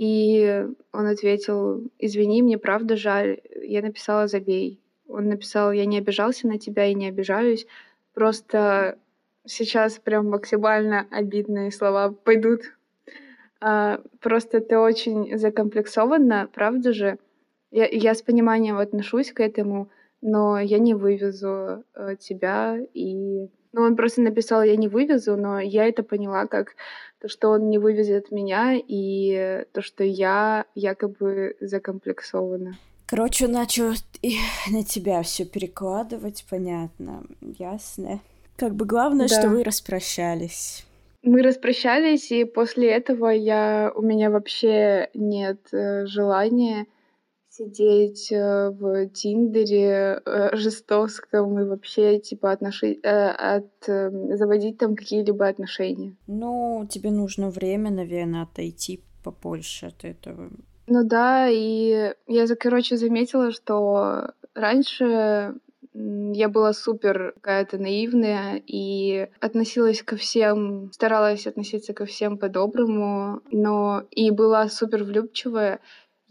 И 0.00 0.66
он 0.92 1.06
ответил, 1.08 1.84
извини, 1.98 2.40
мне 2.42 2.56
правда 2.56 2.96
жаль. 2.96 3.42
Я 3.62 3.82
написала, 3.82 4.28
забей. 4.28 4.80
Он 5.06 5.28
написал, 5.28 5.72
я 5.72 5.84
не 5.84 5.98
обижался 5.98 6.48
на 6.48 6.58
тебя 6.58 6.86
и 6.86 6.94
не 6.94 7.08
обижаюсь. 7.08 7.66
Просто 8.14 8.98
сейчас 9.44 9.98
прям 9.98 10.30
максимально 10.30 11.06
обидные 11.10 11.70
слова 11.70 12.12
пойдут. 12.12 12.62
А, 13.60 14.00
просто 14.20 14.62
ты 14.62 14.78
очень 14.78 15.36
закомплексована, 15.36 16.48
правда 16.50 16.94
же? 16.94 17.18
Я, 17.70 17.86
я 17.86 18.14
с 18.14 18.22
пониманием 18.22 18.78
отношусь 18.78 19.32
к 19.32 19.40
этому, 19.40 19.90
но 20.22 20.58
я 20.58 20.78
не 20.78 20.94
вывезу 20.94 21.84
э, 21.94 22.16
тебя 22.18 22.78
и 22.94 23.50
ну, 23.72 23.82
он 23.82 23.96
просто 23.96 24.20
написал, 24.20 24.62
я 24.62 24.76
не 24.76 24.88
вывезу, 24.88 25.36
но 25.36 25.60
я 25.60 25.86
это 25.86 26.02
поняла 26.02 26.46
как 26.46 26.74
то, 27.20 27.28
что 27.28 27.50
он 27.50 27.68
не 27.68 27.78
вывезет 27.78 28.30
меня, 28.30 28.74
и 28.76 29.64
то, 29.72 29.82
что 29.82 30.04
я 30.04 30.64
якобы 30.74 31.56
закомплексована. 31.60 32.76
Короче, 33.06 33.48
начал 33.48 33.92
и 34.22 34.36
на 34.70 34.84
тебя 34.84 35.22
все 35.22 35.44
перекладывать, 35.44 36.44
понятно, 36.48 37.24
ясно. 37.58 38.20
Как 38.56 38.74
бы 38.74 38.84
главное, 38.84 39.28
да. 39.28 39.38
что 39.38 39.48
вы 39.48 39.64
распрощались. 39.64 40.86
Мы 41.22 41.42
распрощались, 41.42 42.30
и 42.32 42.44
после 42.44 42.90
этого 42.90 43.28
я 43.28 43.92
у 43.94 44.00
меня 44.00 44.30
вообще 44.30 45.10
нет 45.12 45.58
э, 45.72 46.06
желания 46.06 46.86
сидеть 47.50 48.30
э, 48.32 48.70
в 48.70 49.08
Тиндере 49.08 50.22
э, 50.24 50.56
жестоком 50.56 51.58
и 51.58 51.64
вообще, 51.64 52.18
типа, 52.18 52.52
отноши... 52.52 52.98
Э, 53.02 53.56
от... 53.56 53.88
Эм, 53.88 54.36
заводить 54.36 54.78
там 54.78 54.94
какие-либо 54.96 55.48
отношения. 55.48 56.16
Ну, 56.26 56.86
тебе 56.88 57.10
нужно 57.10 57.50
время, 57.50 57.90
наверное, 57.90 58.42
отойти 58.42 59.00
побольше 59.24 59.86
от 59.86 60.04
этого. 60.04 60.50
Ну 60.86 61.04
да, 61.04 61.48
и 61.48 62.14
я, 62.26 62.46
короче, 62.56 62.96
заметила, 62.96 63.50
что 63.52 64.32
раньше 64.54 65.54
я 65.92 66.48
была 66.48 66.72
супер 66.72 67.32
какая-то 67.36 67.78
наивная 67.78 68.62
и 68.64 69.28
относилась 69.40 70.02
ко 70.02 70.16
всем, 70.16 70.90
старалась 70.92 71.46
относиться 71.46 71.92
ко 71.94 72.06
всем 72.06 72.38
по-доброму, 72.38 73.40
но 73.50 74.04
и 74.10 74.30
была 74.30 74.68
супер 74.68 75.02
влюбчивая 75.02 75.80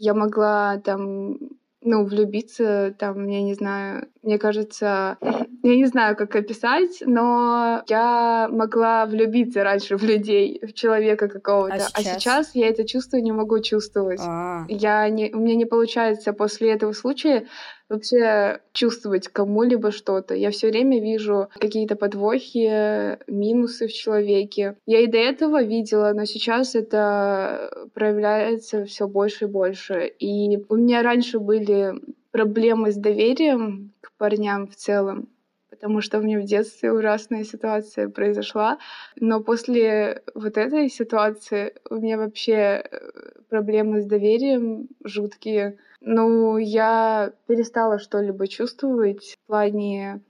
я 0.00 0.14
могла 0.14 0.78
там 0.78 1.36
ну, 1.82 2.04
влюбиться, 2.04 2.94
там, 2.98 3.26
я 3.28 3.42
не 3.42 3.54
знаю, 3.54 4.08
мне 4.22 4.38
кажется, 4.38 5.16
я 5.62 5.76
не 5.76 5.86
знаю, 5.86 6.14
как 6.16 6.36
описать, 6.36 7.02
но 7.06 7.82
я 7.88 8.48
могла 8.50 9.06
влюбиться 9.06 9.64
раньше 9.64 9.96
в 9.96 10.02
людей, 10.02 10.60
в 10.62 10.74
человека 10.74 11.28
какого-то, 11.28 11.74
а 11.74 11.78
сейчас, 11.78 11.92
а 11.94 12.02
сейчас 12.02 12.54
я 12.54 12.68
это 12.68 12.86
чувство 12.86 13.16
не 13.16 13.32
могу 13.32 13.60
чувствовать. 13.60 14.20
А-а-а. 14.20 14.66
Я 14.68 15.08
не, 15.08 15.32
у 15.32 15.38
меня 15.38 15.54
не 15.54 15.64
получается 15.64 16.32
после 16.32 16.72
этого 16.72 16.92
случая 16.92 17.46
вообще 17.90 18.60
чувствовать 18.72 19.28
кому-либо 19.28 19.90
что-то. 19.90 20.34
Я 20.34 20.50
все 20.50 20.70
время 20.70 21.00
вижу 21.00 21.48
какие-то 21.58 21.96
подвохи, 21.96 23.18
минусы 23.26 23.88
в 23.88 23.92
человеке. 23.92 24.76
Я 24.86 25.00
и 25.00 25.06
до 25.06 25.18
этого 25.18 25.62
видела, 25.62 26.12
но 26.14 26.24
сейчас 26.24 26.74
это 26.74 27.70
проявляется 27.92 28.84
все 28.84 29.06
больше 29.06 29.44
и 29.44 29.48
больше. 29.48 30.06
И 30.06 30.64
у 30.68 30.76
меня 30.76 31.02
раньше 31.02 31.38
были 31.38 31.94
проблемы 32.30 32.92
с 32.92 32.96
доверием 32.96 33.92
к 34.00 34.12
парням 34.16 34.68
в 34.68 34.76
целом 34.76 35.28
потому 35.80 36.02
что 36.02 36.18
у 36.18 36.22
меня 36.22 36.38
в 36.38 36.44
детстве 36.44 36.92
ужасная 36.92 37.42
ситуация 37.44 38.10
произошла. 38.10 38.78
Но 39.16 39.40
после 39.40 40.22
вот 40.34 40.58
этой 40.58 40.90
ситуации 40.90 41.74
у 41.88 41.94
меня 41.96 42.18
вообще 42.18 42.52
э, 42.52 42.82
проблемы 43.48 44.02
с 44.02 44.04
доверием 44.04 44.88
жуткие. 45.02 45.78
Ну, 46.02 46.58
я 46.58 47.32
перестала 47.46 47.98
что-либо 47.98 48.46
чувствовать 48.46 49.36
в 49.42 49.46
плане 49.46 50.20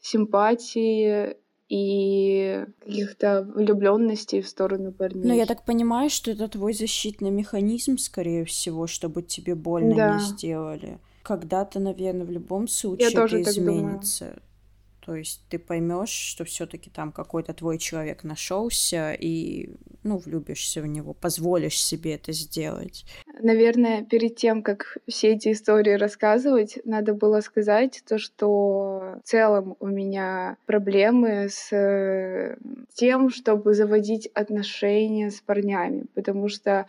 симпатии 0.00 1.36
и 1.68 2.64
каких-то 2.80 3.42
влюбленностей 3.54 4.40
в 4.40 4.48
сторону 4.48 4.90
парней. 4.90 5.24
Ну, 5.24 5.34
я 5.34 5.46
так 5.46 5.64
понимаю, 5.64 6.10
что 6.10 6.32
это 6.32 6.48
твой 6.48 6.72
защитный 6.72 7.30
механизм, 7.30 7.96
скорее 7.96 8.44
всего, 8.44 8.88
чтобы 8.88 9.22
тебе 9.22 9.54
больно 9.54 9.94
да. 9.94 10.14
не 10.14 10.20
сделали. 10.20 10.98
Когда-то, 11.22 11.78
наверное, 11.78 12.26
в 12.26 12.30
любом 12.32 12.66
случае 12.66 13.10
я 13.10 13.14
тоже 13.14 13.42
это 13.42 13.50
изменится. 13.50 14.24
Так 14.24 14.34
думаю. 14.34 14.49
То 15.10 15.16
есть 15.16 15.42
ты 15.48 15.58
поймешь, 15.58 16.10
что 16.10 16.44
все-таки 16.44 16.88
там 16.88 17.10
какой-то 17.10 17.52
твой 17.52 17.78
человек 17.78 18.22
нашелся 18.22 19.12
и, 19.12 19.70
ну, 20.04 20.18
влюбишься 20.18 20.82
в 20.82 20.86
него, 20.86 21.14
позволишь 21.14 21.82
себе 21.82 22.14
это 22.14 22.30
сделать. 22.30 23.04
Наверное, 23.42 24.04
перед 24.04 24.36
тем, 24.36 24.62
как 24.62 24.98
все 25.08 25.32
эти 25.32 25.50
истории 25.50 25.94
рассказывать, 25.94 26.78
надо 26.84 27.12
было 27.12 27.40
сказать 27.40 28.04
то, 28.08 28.18
что 28.18 29.16
в 29.24 29.28
целом 29.28 29.74
у 29.80 29.88
меня 29.88 30.56
проблемы 30.66 31.48
с 31.50 32.56
тем, 32.94 33.30
чтобы 33.30 33.74
заводить 33.74 34.28
отношения 34.28 35.32
с 35.32 35.40
парнями, 35.40 36.04
потому 36.14 36.48
что 36.48 36.86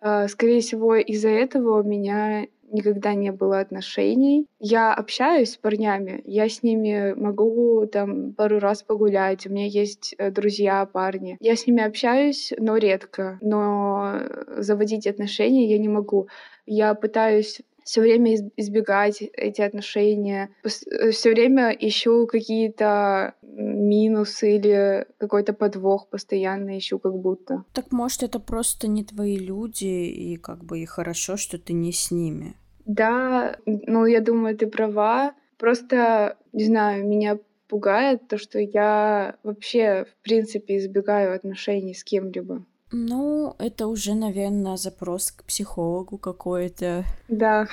э, 0.00 0.28
Скорее 0.28 0.60
всего, 0.60 0.94
из-за 0.94 1.30
этого 1.30 1.80
у 1.80 1.82
меня 1.82 2.46
никогда 2.70 3.14
не 3.14 3.32
было 3.32 3.60
отношений. 3.60 4.46
Я 4.58 4.92
общаюсь 4.94 5.52
с 5.52 5.56
парнями, 5.56 6.22
я 6.24 6.48
с 6.48 6.62
ними 6.62 7.14
могу 7.14 7.86
там 7.86 8.32
пару 8.32 8.58
раз 8.58 8.82
погулять, 8.82 9.46
у 9.46 9.50
меня 9.50 9.66
есть 9.66 10.14
э, 10.18 10.30
друзья, 10.30 10.84
парни. 10.86 11.36
Я 11.40 11.56
с 11.56 11.66
ними 11.66 11.82
общаюсь, 11.82 12.52
но 12.58 12.76
редко. 12.76 13.38
Но 13.40 14.20
заводить 14.56 15.06
отношения 15.06 15.66
я 15.66 15.78
не 15.78 15.88
могу. 15.88 16.28
Я 16.66 16.94
пытаюсь 16.94 17.60
все 17.86 18.00
время 18.00 18.34
избегать 18.56 19.22
эти 19.22 19.62
отношения, 19.62 20.50
э, 20.64 21.10
все 21.10 21.30
время 21.30 21.70
ищу 21.70 22.26
какие-то 22.26 23.34
минусы 23.42 24.56
или 24.56 25.06
какой-то 25.18 25.52
подвох 25.52 26.08
постоянно 26.08 26.76
ищу 26.76 26.98
как 26.98 27.14
будто. 27.14 27.64
Так 27.72 27.92
может 27.92 28.22
это 28.22 28.40
просто 28.40 28.88
не 28.88 29.04
твои 29.04 29.36
люди 29.36 29.84
и 29.84 30.36
как 30.36 30.64
бы 30.64 30.80
и 30.80 30.84
хорошо, 30.84 31.36
что 31.36 31.58
ты 31.58 31.72
не 31.72 31.92
с 31.92 32.10
ними. 32.10 32.54
Да, 32.84 33.56
ну 33.66 34.04
я 34.04 34.20
думаю, 34.20 34.56
ты 34.56 34.66
права. 34.66 35.34
Просто, 35.56 36.36
не 36.52 36.64
знаю, 36.64 37.06
меня 37.06 37.38
пугает 37.68 38.28
то, 38.28 38.36
что 38.36 38.58
я 38.58 39.36
вообще, 39.42 40.04
в 40.04 40.24
принципе, 40.24 40.76
избегаю 40.76 41.34
отношений 41.34 41.94
с 41.94 42.04
кем-либо. 42.04 42.64
Ну, 42.92 43.54
это 43.58 43.88
уже, 43.88 44.14
наверное, 44.14 44.76
запрос 44.76 45.32
к 45.32 45.44
психологу 45.44 46.18
какой-то. 46.18 47.04
Да. 47.28 47.66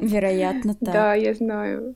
Вероятно, 0.00 0.74
так. 0.80 0.92
Да, 0.92 1.14
я 1.14 1.34
знаю. 1.34 1.94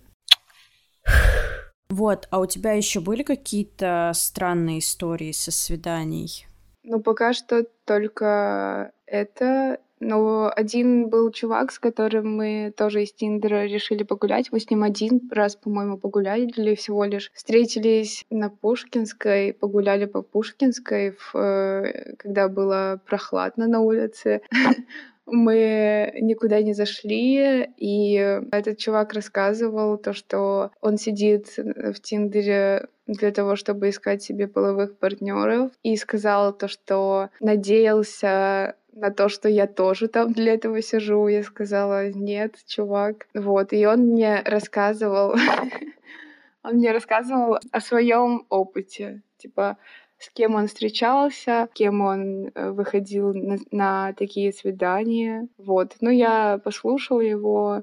Вот, 1.88 2.28
а 2.30 2.38
у 2.38 2.46
тебя 2.46 2.72
еще 2.72 3.00
были 3.00 3.24
какие-то 3.24 4.12
странные 4.14 4.78
истории 4.78 5.32
со 5.32 5.50
свиданий? 5.50 6.46
Ну, 6.84 7.00
пока 7.00 7.32
что 7.32 7.64
только 7.84 8.92
это 9.06 9.80
но 10.00 10.50
один 10.54 11.08
был 11.08 11.30
чувак, 11.30 11.72
с 11.72 11.78
которым 11.78 12.36
мы 12.36 12.72
тоже 12.76 13.02
из 13.02 13.12
Тиндера 13.12 13.66
решили 13.66 14.02
погулять. 14.02 14.50
Мы 14.50 14.58
с 14.58 14.70
ним 14.70 14.82
один 14.82 15.20
раз, 15.30 15.56
по-моему, 15.56 15.98
погуляли 15.98 16.74
всего 16.74 17.04
лишь. 17.04 17.30
Встретились 17.34 18.24
на 18.30 18.48
Пушкинской, 18.48 19.52
погуляли 19.52 20.06
по 20.06 20.22
Пушкинской, 20.22 21.12
в, 21.12 21.36
э, 21.36 22.14
когда 22.18 22.48
было 22.48 23.00
прохладно 23.06 23.68
на 23.68 23.80
улице. 23.80 24.40
мы 25.30 26.12
никуда 26.20 26.62
не 26.62 26.74
зашли, 26.74 27.70
и 27.76 28.14
этот 28.52 28.78
чувак 28.78 29.12
рассказывал 29.12 29.96
то, 29.98 30.12
что 30.12 30.70
он 30.80 30.98
сидит 30.98 31.54
в 31.56 31.94
Тиндере 32.00 32.88
для 33.06 33.32
того, 33.32 33.56
чтобы 33.56 33.88
искать 33.88 34.22
себе 34.22 34.46
половых 34.46 34.98
партнеров, 34.98 35.72
и 35.82 35.96
сказал 35.96 36.52
то, 36.52 36.68
что 36.68 37.30
надеялся 37.40 38.76
на 38.92 39.10
то, 39.10 39.28
что 39.28 39.48
я 39.48 39.66
тоже 39.66 40.08
там 40.08 40.32
для 40.32 40.54
этого 40.54 40.82
сижу. 40.82 41.28
Я 41.28 41.42
сказала, 41.42 42.10
нет, 42.10 42.56
чувак. 42.66 43.26
Вот, 43.34 43.72
и 43.72 43.86
он 43.86 44.00
мне 44.00 44.42
рассказывал, 44.44 45.34
он 46.62 46.74
мне 46.74 46.92
рассказывал 46.92 47.58
о 47.72 47.80
своем 47.80 48.46
опыте. 48.48 49.22
Типа, 49.38 49.78
с 50.20 50.28
кем 50.30 50.54
он 50.54 50.66
встречался, 50.66 51.68
кем 51.72 52.02
он 52.02 52.50
э, 52.54 52.70
выходил 52.72 53.32
на, 53.32 53.56
на 53.70 54.12
такие 54.12 54.52
свидания. 54.52 55.48
Вот. 55.56 55.96
Ну, 56.02 56.10
я 56.10 56.60
послушала 56.62 57.20
его, 57.20 57.82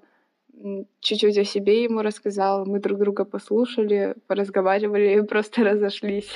чуть-чуть 0.99 1.37
о 1.37 1.43
себе 1.43 1.83
ему 1.83 2.03
рассказала, 2.03 2.63
мы 2.63 2.79
друг 2.79 2.99
друга 2.99 3.25
послушали, 3.25 4.15
поразговаривали 4.27 5.17
и 5.17 5.21
просто 5.23 5.63
разошлись. 5.63 6.31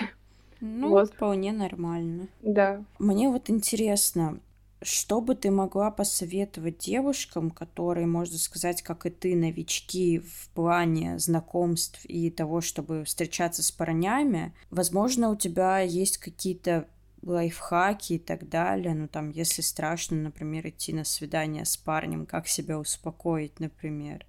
Ну, 0.59 0.89
вот. 0.89 1.11
вполне 1.11 1.51
нормально. 1.51 2.27
Да. 2.41 2.83
Мне 2.97 3.29
вот 3.29 3.51
интересно, 3.51 4.39
что 4.81 5.21
бы 5.21 5.35
ты 5.35 5.51
могла 5.51 5.91
посоветовать 5.91 6.79
девушкам, 6.79 7.51
которые, 7.51 8.07
можно 8.07 8.37
сказать, 8.37 8.81
как 8.81 9.05
и 9.05 9.09
ты, 9.09 9.35
новички 9.35 10.19
в 10.19 10.49
плане 10.55 11.19
знакомств 11.19 12.03
и 12.05 12.31
того, 12.31 12.61
чтобы 12.61 13.03
встречаться 13.03 13.63
с 13.63 13.71
парнями? 13.71 14.53
Возможно, 14.69 15.29
у 15.29 15.35
тебя 15.35 15.79
есть 15.79 16.17
какие-то 16.17 16.87
лайфхаки 17.21 18.13
и 18.13 18.19
так 18.19 18.49
далее. 18.49 18.95
Ну, 18.95 19.07
там, 19.07 19.29
если 19.29 19.61
страшно, 19.61 20.17
например, 20.17 20.67
идти 20.67 20.93
на 20.93 21.03
свидание 21.03 21.65
с 21.65 21.77
парнем, 21.77 22.25
как 22.25 22.47
себя 22.47 22.79
успокоить, 22.79 23.59
например? 23.59 24.25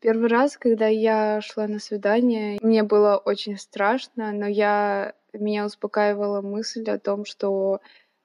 Первый 0.00 0.28
раз, 0.28 0.56
когда 0.56 0.88
я 0.88 1.40
шла 1.40 1.68
на 1.68 1.78
свидание, 1.78 2.58
мне 2.60 2.82
было 2.82 3.16
очень 3.16 3.56
страшно, 3.56 4.32
но 4.32 4.46
я 4.46 5.14
меня 5.32 5.64
успокаивала 5.64 6.42
мысль 6.42 6.84
о 6.90 6.98
том, 6.98 7.24
что 7.24 7.80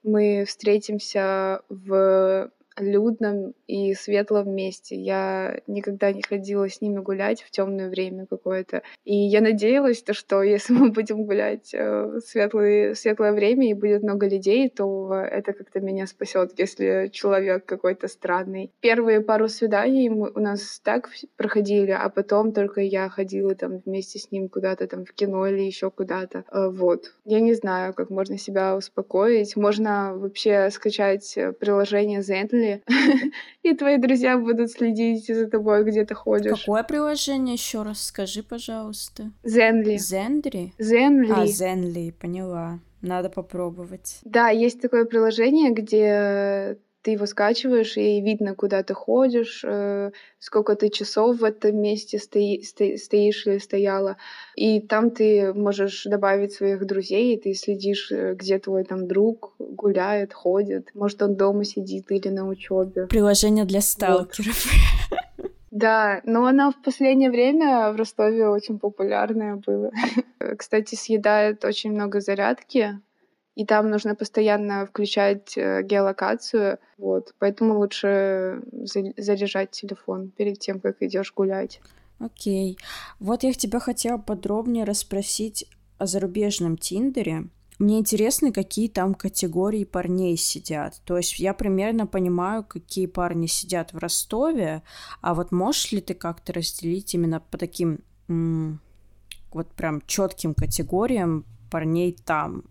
мы 0.06 0.46
встретимся 0.46 1.62
в 1.70 2.52
людном 2.78 3.54
и 3.68 3.94
светлом 3.94 4.54
месте. 4.54 4.96
Я 4.96 5.60
никогда 5.68 6.12
не 6.12 6.22
ходила 6.22 6.70
с 6.70 6.82
ними 6.82 7.00
гулять 7.00 7.42
в 7.42 7.52
темное 7.52 7.90
время 7.90 8.26
какое-то. 8.26 8.84
И 9.04 9.16
я 9.16 9.42
надеялась, 9.42 10.02
то, 10.04 10.14
что 10.14 10.44
если 10.44 10.74
мы 10.74 10.92
будем 10.92 11.24
гулять 11.24 11.74
э, 11.74 12.04
в 12.04 12.20
светлое, 12.22 12.94
светлое 12.94 13.34
время 13.34 13.70
и 13.70 13.74
будет 13.74 14.04
много 14.04 14.28
людей, 14.28 14.70
то 14.70 15.14
это 15.14 15.54
как-то 15.54 15.80
меня 15.80 16.08
спасет, 16.08 16.54
если 16.58 17.10
человек 17.12 17.66
какой-то 17.66 18.08
странный. 18.08 18.72
Первые 18.82 19.22
пару 19.22 19.48
свиданий 19.48 20.10
у 20.10 20.40
нас 20.40 20.80
так 20.84 21.10
проходили, 21.38 21.92
а 21.92 22.10
потом 22.10 22.52
только 22.52 22.82
я 22.82 23.10
ходила 23.10 23.56
там 23.56 23.82
вместе 23.86 24.20
с 24.20 24.32
ним 24.32 24.50
куда-то 24.50 24.88
там 24.88 25.06
в 25.06 25.14
кино 25.14 25.48
или 25.48 25.62
еще 25.62 25.92
куда-то. 25.92 26.44
Э, 26.52 26.70
вот. 26.70 27.14
Я 27.26 27.40
не 27.40 27.54
знаю, 27.54 27.94
как 27.94 28.10
можно 28.10 28.38
себя 28.38 28.76
успокоить. 28.76 29.56
Можно 29.56 30.16
вообще 30.16 30.70
скачать 30.72 31.38
э, 31.38 31.54
приложение 31.54 32.20
Zenly, 32.20 32.65
Zenly, 32.66 32.82
и 33.64 33.74
твои 33.74 33.98
друзья 33.98 34.38
будут 34.38 34.72
следить 34.72 35.28
за 35.28 35.48
тобой, 35.48 35.84
где 35.84 36.06
ты 36.06 36.14
ходишь. 36.14 36.60
Какое 36.60 36.84
приложение 36.84 37.54
еще 37.54 37.84
раз 37.84 38.02
скажи, 38.04 38.44
пожалуйста? 38.44 39.32
Zenly. 39.44 39.96
Zenly? 39.96 40.72
Zenly. 40.80 41.32
А, 41.32 41.46
Zenly, 41.46 42.12
поняла. 42.12 42.80
Надо 43.02 43.30
попробовать. 43.30 44.20
Да, 44.24 44.50
есть 44.50 44.82
такое 44.82 45.06
приложение, 45.06 45.72
где 45.72 46.78
ты 47.06 47.12
его 47.12 47.28
скачиваешь, 47.28 47.98
и 47.98 48.20
видно, 48.20 48.56
куда 48.56 48.82
ты 48.82 48.96
ходишь, 48.96 49.64
э, 49.64 50.12
сколько 50.40 50.76
ты 50.76 50.90
часов 50.90 51.38
в 51.38 51.44
этом 51.44 51.80
месте 51.80 52.18
стои, 52.18 52.64
сто, 52.64 52.98
стоишь 52.98 53.46
или 53.46 53.60
стояла. 53.60 54.18
И 54.56 54.82
там 54.82 55.12
ты 55.12 55.54
можешь 55.54 56.06
добавить 56.06 56.54
своих 56.54 56.84
друзей, 56.88 57.36
и 57.36 57.40
ты 57.40 57.54
следишь, 57.54 58.12
э, 58.12 58.34
где 58.34 58.58
твой 58.58 58.86
там 58.86 59.08
друг 59.08 59.54
гуляет, 59.60 60.34
ходит. 60.34 60.90
Может, 60.96 61.22
он 61.22 61.36
дома 61.36 61.64
сидит 61.64 62.12
или 62.12 62.30
на 62.30 62.48
учебе. 62.48 63.06
Приложение 63.06 63.66
для 63.66 63.82
сталкеров. 63.82 64.66
Вот. 64.66 65.52
Да, 65.70 66.22
но 66.24 66.46
оно 66.48 66.72
в 66.72 66.82
последнее 66.82 67.30
время 67.30 67.92
в 67.92 67.98
Ростове 67.98 68.48
очень 68.48 68.80
популярное 68.80 69.58
было. 69.58 69.92
Кстати, 70.58 70.96
съедает 70.96 71.66
очень 71.66 71.92
много 71.92 72.20
зарядки, 72.20 73.00
и 73.56 73.66
там 73.66 73.90
нужно 73.90 74.16
постоянно 74.16 74.86
включать 74.86 75.58
э, 75.58 75.82
геолокацию, 75.84 76.78
вот, 76.98 77.34
поэтому 77.40 77.78
лучше 77.78 78.62
заряжать 79.18 79.72
телефон 79.72 80.30
перед 80.30 80.60
тем, 80.60 80.80
как 80.80 81.02
идешь 81.02 81.34
гулять. 81.34 81.80
Окей. 82.20 82.78
Вот 83.20 83.44
я 83.44 83.54
тебя 83.54 83.80
хотела 83.80 84.18
подробнее 84.18 84.86
расспросить 84.86 85.68
о 85.98 86.06
зарубежном 86.06 86.78
Тиндере. 86.78 87.48
Мне 87.78 88.00
интересно, 88.00 88.54
какие 88.54 88.88
там 88.88 89.14
категории 89.14 89.84
парней 89.84 90.38
сидят. 90.38 91.02
То 91.04 91.18
есть 91.18 91.38
я 91.40 91.54
примерно 91.54 92.08
понимаю, 92.08 92.64
какие 92.64 93.06
парни 93.06 93.48
сидят 93.48 93.92
в 93.92 93.98
Ростове, 93.98 94.82
а 95.22 95.34
вот 95.34 95.52
можешь 95.52 95.92
ли 95.92 96.00
ты 96.00 96.14
как-то 96.14 96.54
разделить 96.54 97.14
именно 97.14 97.42
по 97.42 97.58
таким 97.58 98.00
вот 98.28 99.68
прям 99.76 100.02
четким 100.06 100.54
категориям 100.54 101.46
парней 101.70 102.14
там? 102.26 102.64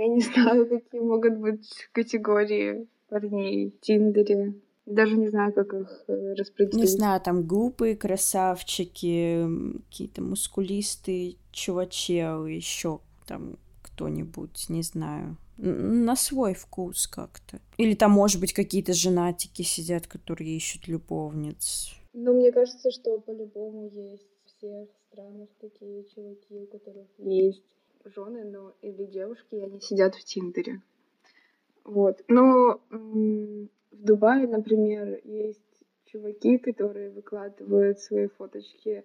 Я 0.00 0.08
не 0.08 0.20
знаю, 0.32 0.66
какие 0.66 1.00
могут 1.00 1.36
быть 1.36 1.68
категории 1.92 2.88
парней 3.08 3.70
в 3.70 3.80
Тиндере. 3.80 4.54
Даже 4.86 5.16
не 5.16 5.28
знаю, 5.28 5.52
как 5.52 5.74
их 5.74 6.04
э, 6.08 6.34
распределить. 6.34 6.74
Не 6.74 6.86
знаю, 6.86 7.20
там 7.20 7.46
глупые 7.46 7.96
красавчики, 7.96 9.46
какие-то 9.90 10.22
мускулистые 10.22 11.36
чувачелы, 11.52 12.52
еще 12.52 13.00
там 13.26 13.58
кто-нибудь, 13.82 14.70
не 14.70 14.82
знаю. 14.82 15.36
На 15.58 16.16
свой 16.16 16.54
вкус 16.54 17.06
как-то. 17.06 17.60
Или 17.76 17.94
там, 17.94 18.12
может 18.12 18.40
быть, 18.40 18.54
какие-то 18.54 18.94
женатики 18.94 19.62
сидят, 19.62 20.06
которые 20.06 20.56
ищут 20.56 20.88
любовниц. 20.88 21.92
Ну, 22.14 22.32
мне 22.32 22.50
кажется, 22.50 22.90
что 22.90 23.20
по-любому 23.20 23.90
есть 23.90 24.26
в 24.44 24.56
всех 24.56 24.88
странах 25.12 25.48
такие 25.60 26.04
чуваки, 26.14 26.54
у 26.54 26.66
которых 26.66 27.06
есть 27.18 27.62
жены, 28.04 28.44
но 28.44 28.74
или 28.82 29.04
девушки, 29.04 29.54
и 29.54 29.60
они 29.60 29.80
сидят 29.80 30.14
в 30.14 30.24
Тиндере. 30.24 30.80
Вот. 31.84 32.22
Но 32.28 32.80
в 32.90 33.68
Дубае, 33.92 34.46
например, 34.46 35.20
есть 35.24 35.60
чуваки, 36.06 36.58
которые 36.58 37.10
выкладывают 37.10 38.00
свои 38.00 38.28
фоточки 38.28 39.04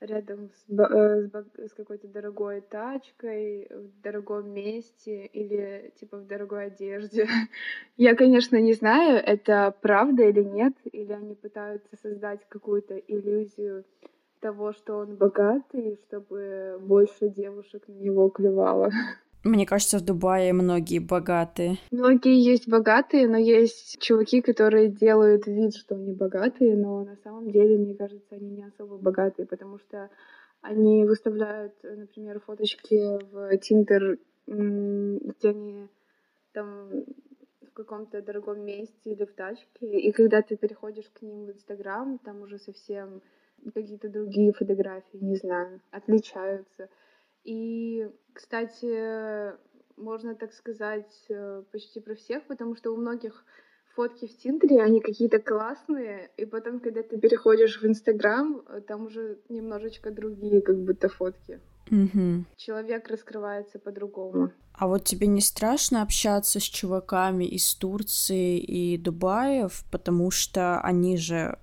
рядом 0.00 0.50
с, 0.50 0.70
э, 0.70 1.28
с, 1.28 1.70
с 1.70 1.74
какой-то 1.74 2.06
дорогой 2.06 2.60
тачкой, 2.60 3.68
в 3.70 4.00
дорогом 4.00 4.52
месте 4.52 5.26
или 5.26 5.92
типа 5.98 6.18
в 6.18 6.26
дорогой 6.26 6.66
одежде. 6.66 7.26
Я, 7.96 8.14
конечно, 8.14 8.56
не 8.56 8.74
знаю, 8.74 9.20
это 9.24 9.74
правда 9.80 10.24
или 10.24 10.42
нет, 10.42 10.74
или 10.84 11.12
они 11.12 11.34
пытаются 11.34 11.96
создать 11.96 12.40
какую-то 12.48 12.96
иллюзию 12.96 13.84
того, 14.40 14.72
что 14.72 14.98
он 14.98 15.16
богатый, 15.16 15.98
чтобы 16.06 16.78
больше 16.80 17.28
девушек 17.28 17.84
на 17.88 17.94
него 17.94 18.28
клевало. 18.28 18.90
Мне 19.44 19.66
кажется, 19.66 19.98
в 19.98 20.04
Дубае 20.04 20.52
многие 20.52 20.98
богатые. 20.98 21.78
Многие 21.92 22.38
есть 22.42 22.68
богатые, 22.68 23.28
но 23.28 23.36
есть 23.36 24.00
чуваки, 24.00 24.42
которые 24.42 24.88
делают 24.88 25.46
вид, 25.46 25.76
что 25.76 25.94
они 25.94 26.12
богатые, 26.12 26.76
но 26.76 27.04
на 27.04 27.16
самом 27.22 27.50
деле, 27.50 27.78
мне 27.78 27.94
кажется, 27.94 28.34
они 28.34 28.50
не 28.50 28.64
особо 28.64 28.98
богатые, 28.98 29.46
потому 29.46 29.78
что 29.78 30.10
они 30.60 31.04
выставляют, 31.04 31.74
например, 31.82 32.40
фоточки 32.40 33.18
в 33.32 33.56
Тиндер, 33.58 34.18
где 34.46 35.48
они 35.48 35.88
там 36.52 37.04
в 37.62 37.72
каком-то 37.72 38.20
дорогом 38.22 38.64
месте 38.64 39.12
или 39.12 39.24
в 39.24 39.32
тачке, 39.32 39.86
и 40.00 40.10
когда 40.10 40.42
ты 40.42 40.56
переходишь 40.56 41.08
к 41.12 41.22
ним 41.22 41.46
в 41.46 41.50
Инстаграм, 41.52 42.18
там 42.18 42.42
уже 42.42 42.58
совсем 42.58 43.22
какие-то 43.74 44.08
другие 44.08 44.52
фотографии, 44.52 45.18
не 45.18 45.36
знаю, 45.36 45.80
отличаются. 45.90 46.88
И, 47.44 48.08
кстати, 48.32 49.52
можно 49.96 50.34
так 50.34 50.52
сказать 50.52 51.26
э, 51.28 51.62
почти 51.72 52.00
про 52.00 52.14
всех, 52.14 52.44
потому 52.46 52.76
что 52.76 52.92
у 52.92 52.96
многих 52.96 53.44
фотки 53.94 54.26
в 54.26 54.36
Тиндере, 54.36 54.82
они 54.82 55.00
какие-то 55.00 55.40
классные, 55.40 56.30
и 56.36 56.44
потом, 56.44 56.78
когда 56.78 57.02
ты 57.02 57.18
переходишь 57.18 57.80
в 57.80 57.86
Инстаграм, 57.86 58.62
э, 58.68 58.80
там 58.80 59.06
уже 59.06 59.38
немножечко 59.48 60.10
другие 60.10 60.60
как 60.60 60.76
будто 60.76 61.08
фотки. 61.08 61.60
Угу. 61.90 62.44
Человек 62.56 63.08
раскрывается 63.08 63.78
по-другому. 63.78 64.52
А 64.74 64.86
вот 64.86 65.04
тебе 65.04 65.26
не 65.26 65.40
страшно 65.40 66.02
общаться 66.02 66.60
с 66.60 66.62
чуваками 66.62 67.44
из 67.44 67.74
Турции 67.74 68.58
и 68.58 68.96
Дубаев, 68.98 69.84
потому 69.90 70.30
что 70.30 70.80
они 70.80 71.16
же 71.16 71.58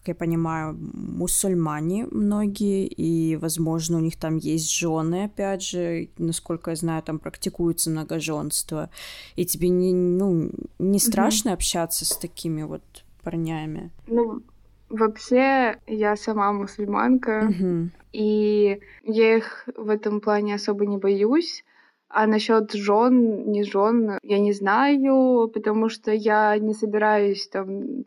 как 0.00 0.08
я 0.08 0.14
понимаю, 0.14 0.78
мусульмане 0.94 2.06
многие, 2.10 2.86
и, 2.86 3.36
возможно, 3.36 3.98
у 3.98 4.00
них 4.00 4.16
там 4.16 4.38
есть 4.38 4.72
жены, 4.72 5.24
опять 5.24 5.62
же, 5.62 6.08
насколько 6.16 6.70
я 6.70 6.76
знаю, 6.76 7.02
там 7.02 7.18
практикуется 7.18 7.90
многоженство, 7.90 8.88
и 9.36 9.44
тебе 9.44 9.68
не, 9.68 9.92
ну, 9.92 10.50
не 10.78 10.98
страшно 10.98 11.50
mm-hmm. 11.50 11.54
общаться 11.54 12.06
с 12.06 12.16
такими 12.16 12.62
вот 12.62 12.82
парнями? 13.22 13.90
Ну, 14.06 14.40
вообще, 14.88 15.76
я 15.86 16.16
сама 16.16 16.50
мусульманка, 16.54 17.50
mm-hmm. 17.50 17.88
и 18.12 18.80
я 19.04 19.36
их 19.36 19.68
в 19.76 19.90
этом 19.90 20.20
плане 20.20 20.54
особо 20.54 20.86
не 20.86 20.96
боюсь. 20.96 21.62
А 22.12 22.26
насчет 22.26 22.72
жен, 22.72 23.52
не 23.52 23.62
жен, 23.62 24.18
я 24.24 24.40
не 24.40 24.52
знаю, 24.52 25.48
потому 25.54 25.88
что 25.88 26.10
я 26.10 26.58
не 26.58 26.74
собираюсь 26.74 27.46
там 27.46 28.04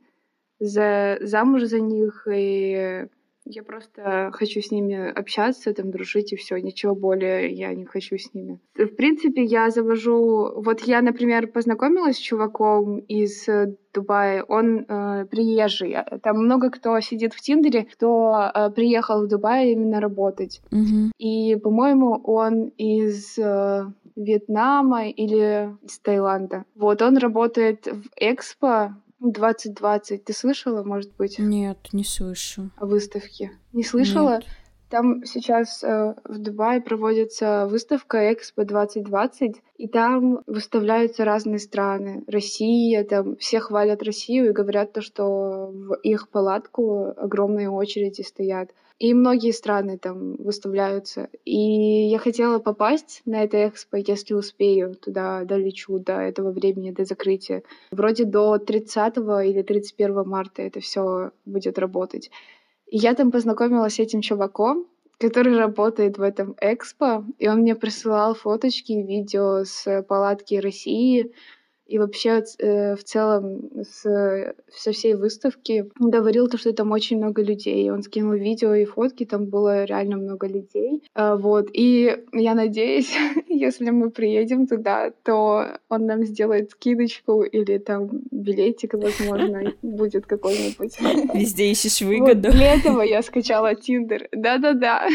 за, 0.63 1.17
замуж 1.21 1.63
за 1.63 1.79
них 1.79 2.27
и 2.31 3.07
Я 3.45 3.63
просто 3.63 4.29
хочу 4.33 4.61
с 4.61 4.71
ними 4.71 5.11
общаться, 5.11 5.73
там, 5.73 5.91
дружить 5.91 6.31
и 6.31 6.37
все. 6.37 6.57
Ничего 6.57 6.95
более 6.95 7.51
я 7.51 7.73
не 7.73 7.85
хочу 7.85 8.17
с 8.17 8.33
ними. 8.33 8.59
В 8.75 8.95
принципе, 8.95 9.43
я 9.43 9.69
завожу... 9.69 10.61
Вот 10.61 10.81
я, 10.81 11.01
например, 11.01 11.47
познакомилась 11.47 12.15
с 12.15 12.19
чуваком 12.19 12.99
из 12.99 13.45
Дубая. 13.93 14.43
Он 14.43 14.85
э, 14.87 15.25
приезжий. 15.25 15.95
Там 16.23 16.37
много 16.45 16.69
кто 16.69 16.99
сидит 17.01 17.33
в 17.33 17.41
Тиндере, 17.41 17.83
кто 17.83 18.33
э, 18.55 18.69
приехал 18.71 19.25
в 19.25 19.27
Дубай 19.27 19.71
именно 19.71 19.99
работать. 19.99 20.61
Угу. 20.71 21.11
И, 21.17 21.57
по-моему, 21.57 22.21
он 22.23 22.69
из 22.77 23.37
э, 23.37 23.85
Вьетнама 24.15 25.09
или 25.09 25.75
из 25.83 25.99
Таиланда. 25.99 26.63
Вот, 26.75 27.01
он 27.01 27.17
работает 27.17 27.87
в 27.87 28.03
Экспо 28.15 28.95
2020. 29.31 30.25
Ты 30.25 30.33
слышала, 30.33 30.83
может 30.83 31.15
быть? 31.15 31.39
Нет, 31.39 31.89
не 31.93 32.03
слышу. 32.03 32.69
О 32.77 32.85
выставке? 32.85 33.51
Не 33.71 33.83
слышала? 33.83 34.35
Нет. 34.35 34.45
Там 34.93 35.25
сейчас 35.25 35.83
э, 35.83 36.13
в 36.23 36.37
Дубае 36.37 36.79
проводится 36.79 37.65
выставка 37.67 38.31
Экспо 38.31 38.63
2020, 38.63 39.55
и 39.77 39.87
там 39.87 40.43
выставляются 40.45 41.25
разные 41.25 41.57
страны. 41.57 42.23
Россия, 42.27 43.03
там 43.03 43.35
все 43.37 43.59
хвалят 43.59 44.03
Россию 44.03 44.49
и 44.49 44.53
говорят 44.53 44.93
то, 44.93 45.01
что 45.01 45.71
в 45.73 45.95
их 46.03 46.29
палатку 46.29 47.07
огромные 47.17 47.71
очереди 47.71 48.21
стоят. 48.21 48.69
И 48.99 49.15
многие 49.15 49.49
страны 49.49 49.97
там 49.97 50.35
выставляются. 50.35 51.27
И 51.43 51.57
я 52.07 52.19
хотела 52.19 52.59
попасть 52.59 53.23
на 53.25 53.43
это 53.43 53.67
экспо, 53.67 53.97
если 53.97 54.35
успею, 54.35 54.93
туда 54.93 55.43
долечу 55.43 55.97
до 55.97 56.19
этого 56.19 56.51
времени, 56.51 56.91
до 56.91 57.03
закрытия. 57.03 57.63
Вроде 57.89 58.25
до 58.25 58.59
30 58.59 59.17
или 59.17 59.63
31 59.63 60.23
марта 60.29 60.61
это 60.61 60.81
все 60.81 61.31
будет 61.45 61.79
работать. 61.79 62.29
И 62.93 62.97
я 62.97 63.15
там 63.15 63.31
познакомилась 63.31 63.95
с 63.95 63.99
этим 63.99 64.21
чуваком, 64.21 64.85
который 65.17 65.57
работает 65.57 66.19
в 66.19 66.21
этом 66.21 66.55
экспо, 66.61 67.25
и 67.39 67.47
он 67.47 67.61
мне 67.61 67.73
присылал 67.73 68.35
фоточки 68.35 68.91
и 68.91 69.01
видео 69.01 69.63
с 69.63 70.03
палатки 70.03 70.53
России, 70.53 71.33
и 71.85 71.99
вообще 71.99 72.43
э, 72.59 72.95
в 72.95 73.03
целом 73.03 73.69
с, 73.83 74.55
со 74.71 74.91
всей 74.91 75.15
выставки 75.15 75.89
говорил 75.99 76.47
то, 76.47 76.57
что 76.57 76.73
там 76.73 76.91
очень 76.91 77.17
много 77.17 77.41
людей. 77.41 77.91
Он 77.91 78.03
скинул 78.03 78.33
видео 78.33 78.73
и 78.73 78.85
фотки, 78.85 79.25
там 79.25 79.45
было 79.45 79.83
реально 79.83 80.17
много 80.17 80.47
людей. 80.47 81.03
Э, 81.15 81.35
вот. 81.35 81.69
И 81.73 82.17
я 82.31 82.55
надеюсь, 82.55 83.13
если 83.47 83.89
мы 83.89 84.11
приедем 84.11 84.67
туда, 84.67 85.11
то 85.23 85.77
он 85.89 86.05
нам 86.05 86.23
сделает 86.23 86.71
скидочку 86.71 87.43
или 87.43 87.77
там 87.77 88.09
билетик, 88.31 88.93
возможно, 88.93 89.73
будет 89.81 90.25
какой-нибудь. 90.25 90.97
Везде 91.33 91.71
ищешь 91.71 92.01
выгоду. 92.01 92.47
Вот 92.47 92.57
для 92.57 92.75
этого 92.75 93.01
я 93.01 93.21
скачала 93.21 93.75
Тиндер. 93.75 94.29
Да-да-да. 94.31 95.07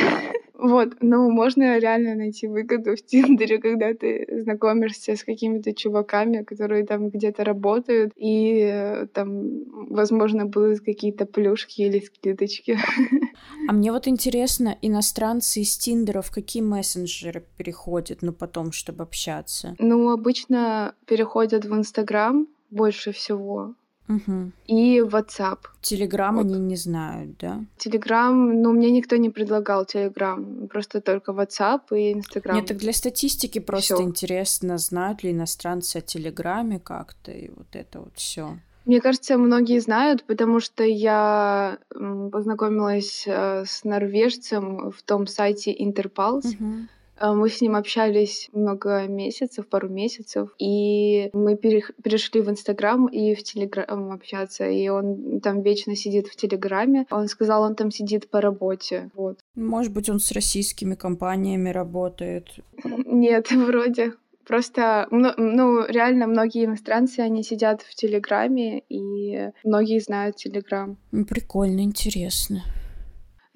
Вот, 0.59 0.97
ну, 1.01 1.31
можно 1.31 1.79
реально 1.79 2.17
найти 2.17 2.49
выгоду 2.49 2.97
в 2.97 3.03
Тиндере, 3.03 3.59
когда 3.59 3.95
ты 3.95 4.27
знакомишься 4.43 5.15
с 5.15 5.23
какими-то 5.23 5.73
чуваками, 5.73 6.43
которые 6.43 6.85
там 6.85 7.11
где-то 7.11 7.45
работают, 7.45 8.13
и 8.17 8.69
э, 8.69 9.07
там, 9.07 9.87
возможно, 9.89 10.47
будут 10.47 10.81
какие-то 10.81 11.27
плюшки 11.27 11.83
или 11.83 12.01
скидочки. 12.01 12.79
А 13.69 13.73
мне 13.73 13.93
вот 13.93 14.09
интересно, 14.09 14.77
иностранцы 14.83 15.61
из 15.61 15.77
Тиндера 15.77 16.23
в 16.23 16.31
какие 16.31 16.63
мессенджеры 16.63 17.45
переходят, 17.57 18.23
ну, 18.23 18.33
потом, 18.33 18.73
чтобы 18.73 19.03
общаться? 19.05 19.77
Ну, 19.79 20.11
обычно 20.11 20.95
переходят 21.07 21.65
в 21.65 21.73
Инстаграм 21.73 22.49
больше 22.71 23.13
всего. 23.13 23.75
Угу. 24.09 24.53
И 24.67 25.01
WhatsApp. 25.01 25.59
Телеграм 25.83 26.37
вот. 26.37 26.47
они 26.47 26.59
не 26.59 26.77
знают, 26.77 27.37
да? 27.39 27.65
Телеграм, 27.77 28.63
ну, 28.63 28.73
мне 28.73 28.91
никто 28.91 29.17
не 29.17 29.31
предлагал 29.31 29.85
Телеграм, 29.85 30.69
просто 30.69 31.01
только 31.01 31.33
WhatsApp 31.33 31.81
и 31.91 32.13
Инстаграм. 32.13 32.57
Нет, 32.57 32.67
так 32.67 32.79
для 32.79 32.93
статистики 32.93 33.59
просто 33.59 33.97
всё. 33.97 34.05
интересно, 34.05 34.79
знают 34.79 35.23
ли 35.23 35.33
иностранцы 35.33 35.99
о 35.99 36.01
Телеграме 36.01 36.79
как-то, 36.79 37.33
и 37.33 37.51
вот 37.51 37.69
это 37.73 38.01
вот 38.01 38.13
все. 38.17 38.59
Мне 38.87 39.03
кажется, 39.03 39.37
многие 39.37 39.81
знают, 39.81 40.25
потому 40.25 40.61
что 40.61 40.83
я 40.83 41.79
познакомилась 41.91 43.25
э, 43.27 43.65
с 43.67 43.85
норвежцем 43.85 44.91
в 44.91 45.03
том 45.03 45.27
сайте 45.27 45.75
Interpulse. 45.75 46.55
Угу. 46.55 46.89
Э, 47.21 47.33
мы 47.33 47.49
с 47.49 47.61
ним 47.61 47.77
общались 47.77 48.49
много 48.53 49.07
месяцев, 49.07 49.66
пару 49.69 49.89
месяцев, 49.89 50.51
и 50.59 51.31
мы 51.33 51.57
перешли 51.57 52.41
в 52.41 52.51
Инстаграм 52.51 53.07
и 53.07 53.35
в 53.35 53.43
Телеграм 53.43 54.12
общаться, 54.12 54.69
и 54.69 54.89
он 54.89 55.41
там 55.41 55.62
вечно 55.62 55.97
сидит 55.97 56.29
в 56.29 56.37
Телеграме. 56.37 57.07
Он 57.11 57.29
сказал, 57.29 57.62
он 57.62 57.75
там 57.75 57.91
сидит 57.91 58.31
по 58.31 58.41
работе, 58.41 59.11
вот. 59.14 59.39
Может 59.55 59.93
быть, 59.93 60.09
он 60.09 60.21
с 60.21 60.33
российскими 60.33 60.95
компаниями 60.95 61.71
работает? 61.71 62.49
Нет, 62.85 63.51
вроде. 63.53 64.12
Просто, 64.47 65.07
ну, 65.11 65.87
реально 65.87 66.27
многие 66.27 66.64
иностранцы, 66.64 67.21
они 67.21 67.43
сидят 67.43 67.83
в 67.83 67.95
Телеграме, 67.95 68.83
и 68.89 69.51
многие 69.62 70.01
знают 70.01 70.37
Телеграм. 70.37 70.97
Прикольно, 71.29 71.81
интересно. 71.81 72.62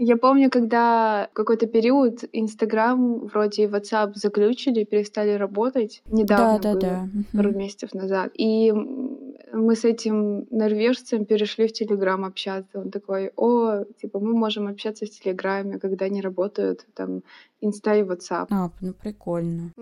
Я 0.04 0.16
помню, 0.16 0.50
когда 0.50 1.28
в 1.30 1.34
какой-то 1.34 1.68
период 1.68 2.24
Инстаграм 2.32 3.20
вроде 3.26 3.62
и 3.62 3.66
WhatsApp 3.68 4.14
заключили, 4.14 4.82
перестали 4.82 5.34
работать. 5.34 6.02
Недавно 6.06 6.58
да, 6.58 6.58
да, 6.58 6.72
было, 6.72 6.80
да. 6.80 7.38
пару 7.38 7.52
месяцев 7.52 7.94
назад. 7.94 8.32
И 8.34 8.72
мы 8.72 9.76
с 9.76 9.84
этим 9.84 10.48
норвежцем 10.50 11.24
перешли 11.24 11.68
в 11.68 11.72
Телеграм 11.72 12.24
общаться. 12.24 12.80
Он 12.80 12.90
такой, 12.90 13.30
о, 13.36 13.84
типа, 14.00 14.18
мы 14.18 14.34
можем 14.34 14.66
общаться 14.66 15.06
в 15.06 15.10
Телеграме, 15.10 15.78
когда 15.78 16.08
не 16.08 16.20
работают 16.20 16.84
там 16.94 17.22
Инста 17.60 17.94
и 17.94 18.02
WhatsApp. 18.02 18.46
А, 18.50 18.70
ну 18.80 18.94
прикольно. 18.94 19.72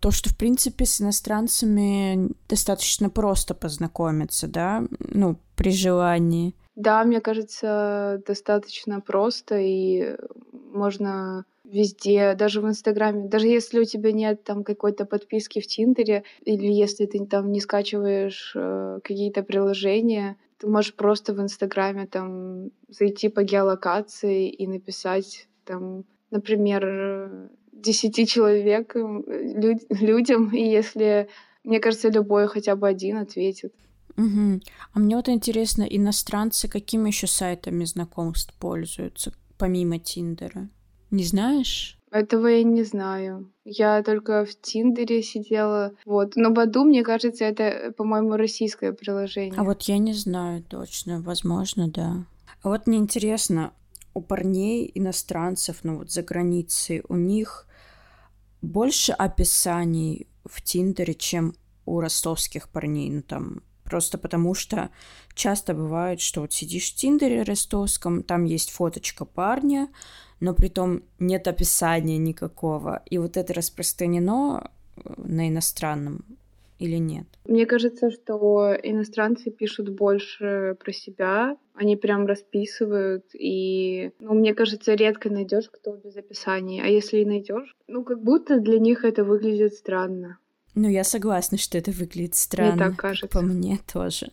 То, 0.00 0.10
что, 0.10 0.28
в 0.28 0.36
принципе, 0.36 0.84
с 0.84 1.00
иностранцами 1.00 2.32
достаточно 2.50 3.08
просто 3.08 3.54
познакомиться, 3.54 4.46
да, 4.46 4.84
ну, 4.98 5.38
при 5.56 5.70
желании. 5.70 6.54
Да, 6.78 7.02
мне 7.02 7.20
кажется, 7.20 8.22
достаточно 8.24 9.00
просто, 9.00 9.58
и 9.58 10.14
можно 10.52 11.44
везде, 11.64 12.34
даже 12.34 12.60
в 12.60 12.68
Инстаграме, 12.68 13.28
даже 13.28 13.48
если 13.48 13.80
у 13.80 13.84
тебя 13.84 14.12
нет 14.12 14.44
там 14.44 14.62
какой-то 14.62 15.04
подписки 15.04 15.60
в 15.60 15.66
Тиндере, 15.66 16.22
или 16.44 16.66
если 16.66 17.06
ты 17.06 17.26
там 17.26 17.50
не 17.50 17.58
скачиваешь 17.58 18.52
э, 18.54 19.00
какие-то 19.02 19.42
приложения, 19.42 20.36
ты 20.58 20.68
можешь 20.68 20.94
просто 20.94 21.34
в 21.34 21.40
Инстаграме 21.40 22.06
там 22.06 22.70
зайти 22.88 23.28
по 23.28 23.42
геолокации 23.42 24.48
и 24.48 24.68
написать 24.68 25.48
там, 25.64 26.04
например, 26.30 27.50
десяти 27.72 28.24
человек, 28.24 28.94
люд, 28.94 29.78
людям, 29.90 30.54
и 30.54 30.62
если, 30.62 31.28
мне 31.64 31.80
кажется, 31.80 32.08
любой 32.08 32.46
хотя 32.46 32.76
бы 32.76 32.86
один 32.86 33.16
ответит. 33.16 33.74
Угу. 34.18 34.60
А 34.92 34.98
мне 34.98 35.16
вот 35.16 35.28
интересно, 35.28 35.84
иностранцы 35.84 36.68
какими 36.68 37.08
еще 37.08 37.26
сайтами 37.26 37.84
знакомств 37.84 38.52
пользуются, 38.58 39.32
помимо 39.56 39.98
Тиндера? 39.98 40.68
Не 41.10 41.24
знаешь? 41.24 41.98
Этого 42.10 42.48
я 42.48 42.62
не 42.64 42.82
знаю. 42.82 43.52
Я 43.64 44.02
только 44.02 44.44
в 44.44 44.60
Тиндере 44.60 45.22
сидела. 45.22 45.92
Вот. 46.04 46.36
Но 46.36 46.50
Баду, 46.50 46.84
мне 46.84 47.02
кажется, 47.02 47.44
это, 47.44 47.92
по-моему, 47.96 48.36
российское 48.36 48.92
приложение. 48.92 49.54
А 49.56 49.62
вот 49.62 49.82
я 49.82 49.98
не 49.98 50.14
знаю 50.14 50.62
точно. 50.62 51.20
Возможно, 51.20 51.88
да. 51.88 52.24
А 52.62 52.68
вот 52.70 52.86
мне 52.86 52.98
интересно, 52.98 53.72
у 54.14 54.20
парней 54.20 54.90
иностранцев, 54.94 55.80
ну 55.84 55.98
вот 55.98 56.10
за 56.10 56.22
границей, 56.22 57.02
у 57.08 57.14
них 57.14 57.66
больше 58.62 59.12
описаний 59.12 60.26
в 60.44 60.62
Тиндере, 60.62 61.14
чем 61.14 61.54
у 61.84 62.00
ростовских 62.00 62.68
парней, 62.70 63.10
ну 63.10 63.22
там 63.22 63.62
Просто 63.88 64.18
потому 64.18 64.54
что 64.54 64.90
часто 65.34 65.72
бывает, 65.72 66.20
что 66.20 66.42
вот 66.42 66.52
сидишь 66.52 66.92
в 66.92 66.94
Тиндере 66.94 67.42
ростовском, 67.42 68.22
там 68.22 68.44
есть 68.44 68.70
фоточка 68.70 69.24
парня, 69.24 69.88
но 70.40 70.54
при 70.54 70.68
том 70.68 71.02
нет 71.18 71.48
описания 71.48 72.18
никакого. 72.18 73.02
И 73.06 73.16
вот 73.16 73.38
это 73.38 73.54
распространено 73.54 74.70
э, 74.96 75.00
на 75.16 75.48
иностранном 75.48 76.24
или 76.78 76.98
нет? 76.98 77.26
Мне 77.46 77.64
кажется, 77.64 78.10
что 78.10 78.76
иностранцы 78.82 79.50
пишут 79.50 79.88
больше 79.88 80.76
про 80.78 80.92
себя, 80.92 81.56
они 81.74 81.96
прям 81.96 82.26
расписывают, 82.26 83.24
и, 83.32 84.12
ну, 84.20 84.34
мне 84.34 84.54
кажется, 84.54 84.92
редко 84.94 85.30
найдешь 85.30 85.70
кто 85.70 85.96
без 85.96 86.14
описания, 86.16 86.82
а 86.82 86.88
если 86.88 87.18
и 87.18 87.24
найдешь, 87.24 87.74
ну, 87.86 88.04
как 88.04 88.22
будто 88.22 88.60
для 88.60 88.78
них 88.78 89.04
это 89.04 89.24
выглядит 89.24 89.72
странно. 89.72 90.38
Ну, 90.78 90.88
я 90.88 91.02
согласна, 91.02 91.58
что 91.58 91.76
это 91.76 91.90
выглядит 91.90 92.36
странно. 92.36 92.72
Мне 92.72 92.84
так 92.84 92.96
кажется. 92.96 93.26
По 93.28 93.42
мне 93.42 93.78
тоже. 93.92 94.30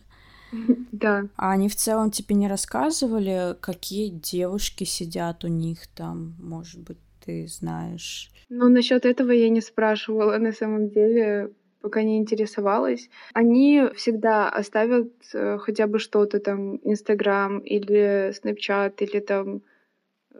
Да. 0.92 1.26
А 1.36 1.50
они 1.50 1.68
в 1.68 1.74
целом 1.74 2.10
тебе 2.10 2.36
не 2.36 2.48
рассказывали, 2.48 3.56
какие 3.60 4.08
девушки 4.08 4.84
сидят 4.84 5.44
у 5.44 5.48
них 5.48 5.88
там, 5.88 6.36
может 6.38 6.80
быть, 6.80 6.98
ты 7.24 7.48
знаешь? 7.48 8.30
Ну, 8.48 8.68
насчет 8.68 9.04
этого 9.04 9.32
я 9.32 9.48
не 9.48 9.60
спрашивала 9.60 10.38
на 10.38 10.52
самом 10.52 10.88
деле, 10.88 11.50
пока 11.82 12.04
не 12.04 12.16
интересовалась. 12.16 13.10
Они 13.34 13.82
всегда 13.96 14.48
оставят 14.48 15.12
э, 15.34 15.58
хотя 15.58 15.88
бы 15.88 15.98
что-то 15.98 16.38
там, 16.38 16.76
Инстаграм 16.84 17.58
или 17.58 18.32
Снэпчат, 18.32 19.02
или 19.02 19.18
там 19.18 19.62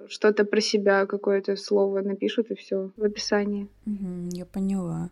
что-то 0.08 0.44
про 0.44 0.60
себя, 0.60 1.06
какое-то 1.06 1.56
слово 1.56 2.00
напишут 2.00 2.50
и 2.50 2.54
все 2.54 2.90
в 2.96 3.02
описании. 3.02 3.68
Угу, 3.86 4.30
я 4.32 4.46
поняла. 4.46 5.10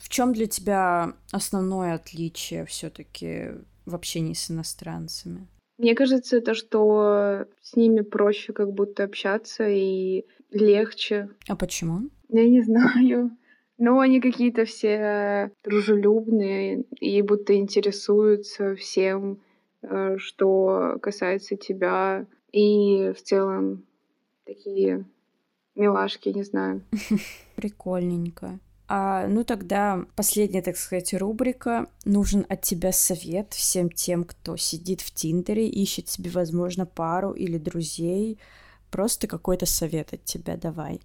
В 0.00 0.08
чем 0.08 0.32
для 0.32 0.46
тебя 0.46 1.12
основное 1.30 1.94
отличие 1.94 2.64
все-таки 2.64 3.50
в 3.84 3.94
общении 3.94 4.32
с 4.32 4.50
иностранцами? 4.50 5.46
Мне 5.76 5.94
кажется, 5.94 6.40
то, 6.40 6.54
что 6.54 7.46
с 7.60 7.76
ними 7.76 8.00
проще 8.00 8.52
как 8.52 8.72
будто 8.72 9.04
общаться 9.04 9.68
и 9.68 10.24
легче. 10.50 11.28
А 11.48 11.54
почему? 11.54 12.10
Я 12.28 12.48
не 12.48 12.62
знаю. 12.62 13.30
Но 13.78 13.98
они 13.98 14.20
какие-то 14.20 14.64
все 14.64 15.52
дружелюбные 15.64 16.82
и 17.00 17.22
будто 17.22 17.54
интересуются 17.54 18.74
всем, 18.76 19.40
э, 19.82 20.16
что 20.18 20.98
касается 21.00 21.56
тебя. 21.56 22.26
И 22.52 23.12
в 23.16 23.22
целом 23.22 23.86
такие 24.44 25.06
милашки, 25.74 26.28
не 26.30 26.42
знаю. 26.42 26.82
Прикольненько. 27.56 28.58
А, 28.92 29.28
ну 29.28 29.44
тогда 29.44 30.04
последняя, 30.16 30.62
так 30.62 30.76
сказать, 30.76 31.14
рубрика. 31.14 31.86
Нужен 32.04 32.44
от 32.48 32.62
тебя 32.62 32.90
совет 32.90 33.54
всем 33.54 33.88
тем, 33.88 34.24
кто 34.24 34.56
сидит 34.56 35.00
в 35.00 35.14
Тиндере, 35.14 35.68
ищет 35.68 36.08
себе, 36.08 36.28
возможно, 36.30 36.86
пару 36.86 37.30
или 37.30 37.56
друзей. 37.56 38.40
Просто 38.90 39.28
какой-то 39.28 39.64
совет 39.64 40.12
от 40.12 40.24
тебя 40.24 40.56
давай. 40.56 41.00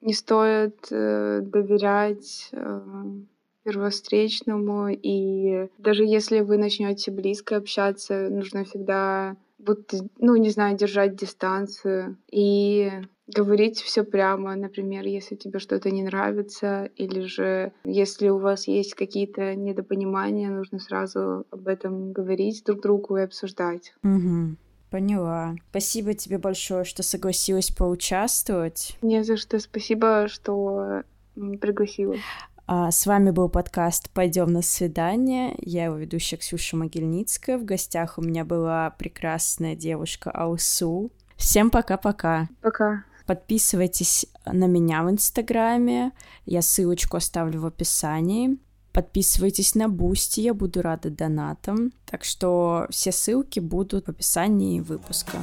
Не 0.00 0.14
стоит 0.14 0.86
э, 0.90 1.42
доверять 1.42 2.48
э, 2.52 2.80
первостречному, 3.64 4.88
и 4.88 5.68
даже 5.76 6.04
если 6.04 6.40
вы 6.40 6.56
начнете 6.56 7.10
близко 7.10 7.58
общаться, 7.58 8.30
нужно 8.30 8.64
всегда 8.64 9.36
будто, 9.58 9.98
ну, 10.16 10.36
не 10.36 10.48
знаю, 10.48 10.78
держать 10.78 11.16
дистанцию 11.16 12.16
и 12.30 12.90
говорить 13.26 13.80
все 13.80 14.04
прямо, 14.04 14.54
например, 14.54 15.04
если 15.04 15.34
тебе 15.34 15.58
что-то 15.58 15.90
не 15.90 16.02
нравится, 16.02 16.90
или 16.96 17.20
же 17.20 17.72
если 17.84 18.28
у 18.28 18.38
вас 18.38 18.68
есть 18.68 18.94
какие-то 18.94 19.54
недопонимания, 19.54 20.50
нужно 20.50 20.78
сразу 20.78 21.46
об 21.50 21.68
этом 21.68 22.12
говорить 22.12 22.62
друг 22.64 22.82
другу 22.82 23.16
и 23.16 23.22
обсуждать. 23.22 23.94
Угу. 24.02 24.56
Поняла. 24.90 25.56
Спасибо 25.70 26.14
тебе 26.14 26.38
большое, 26.38 26.84
что 26.84 27.02
согласилась 27.02 27.70
поучаствовать. 27.70 28.96
Не 29.02 29.24
за 29.24 29.36
что. 29.36 29.58
Спасибо, 29.58 30.28
что 30.28 31.02
пригласила. 31.34 32.14
А, 32.68 32.90
с 32.90 33.06
вами 33.06 33.30
был 33.30 33.48
подкаст 33.48 34.10
«Пойдем 34.10 34.52
на 34.52 34.62
свидание». 34.62 35.54
Я 35.58 35.84
его 35.84 35.96
ведущая 35.96 36.36
Ксюша 36.36 36.76
Могильницкая. 36.76 37.58
В 37.58 37.64
гостях 37.64 38.18
у 38.18 38.22
меня 38.22 38.44
была 38.44 38.90
прекрасная 38.90 39.76
девушка 39.76 40.30
Алсу. 40.30 41.10
Всем 41.36 41.70
пока-пока. 41.70 42.48
Пока. 42.62 43.04
Подписывайтесь 43.26 44.26
на 44.44 44.66
меня 44.66 45.02
в 45.02 45.10
Инстаграме. 45.10 46.12
Я 46.44 46.62
ссылочку 46.62 47.16
оставлю 47.16 47.60
в 47.60 47.66
описании. 47.66 48.58
Подписывайтесь 48.92 49.74
на 49.74 49.88
Бусти, 49.88 50.40
я 50.40 50.54
буду 50.54 50.80
рада 50.80 51.10
донатам. 51.10 51.92
Так 52.06 52.24
что 52.24 52.86
все 52.88 53.12
ссылки 53.12 53.60
будут 53.60 54.06
в 54.06 54.10
описании 54.10 54.80
выпуска. 54.80 55.38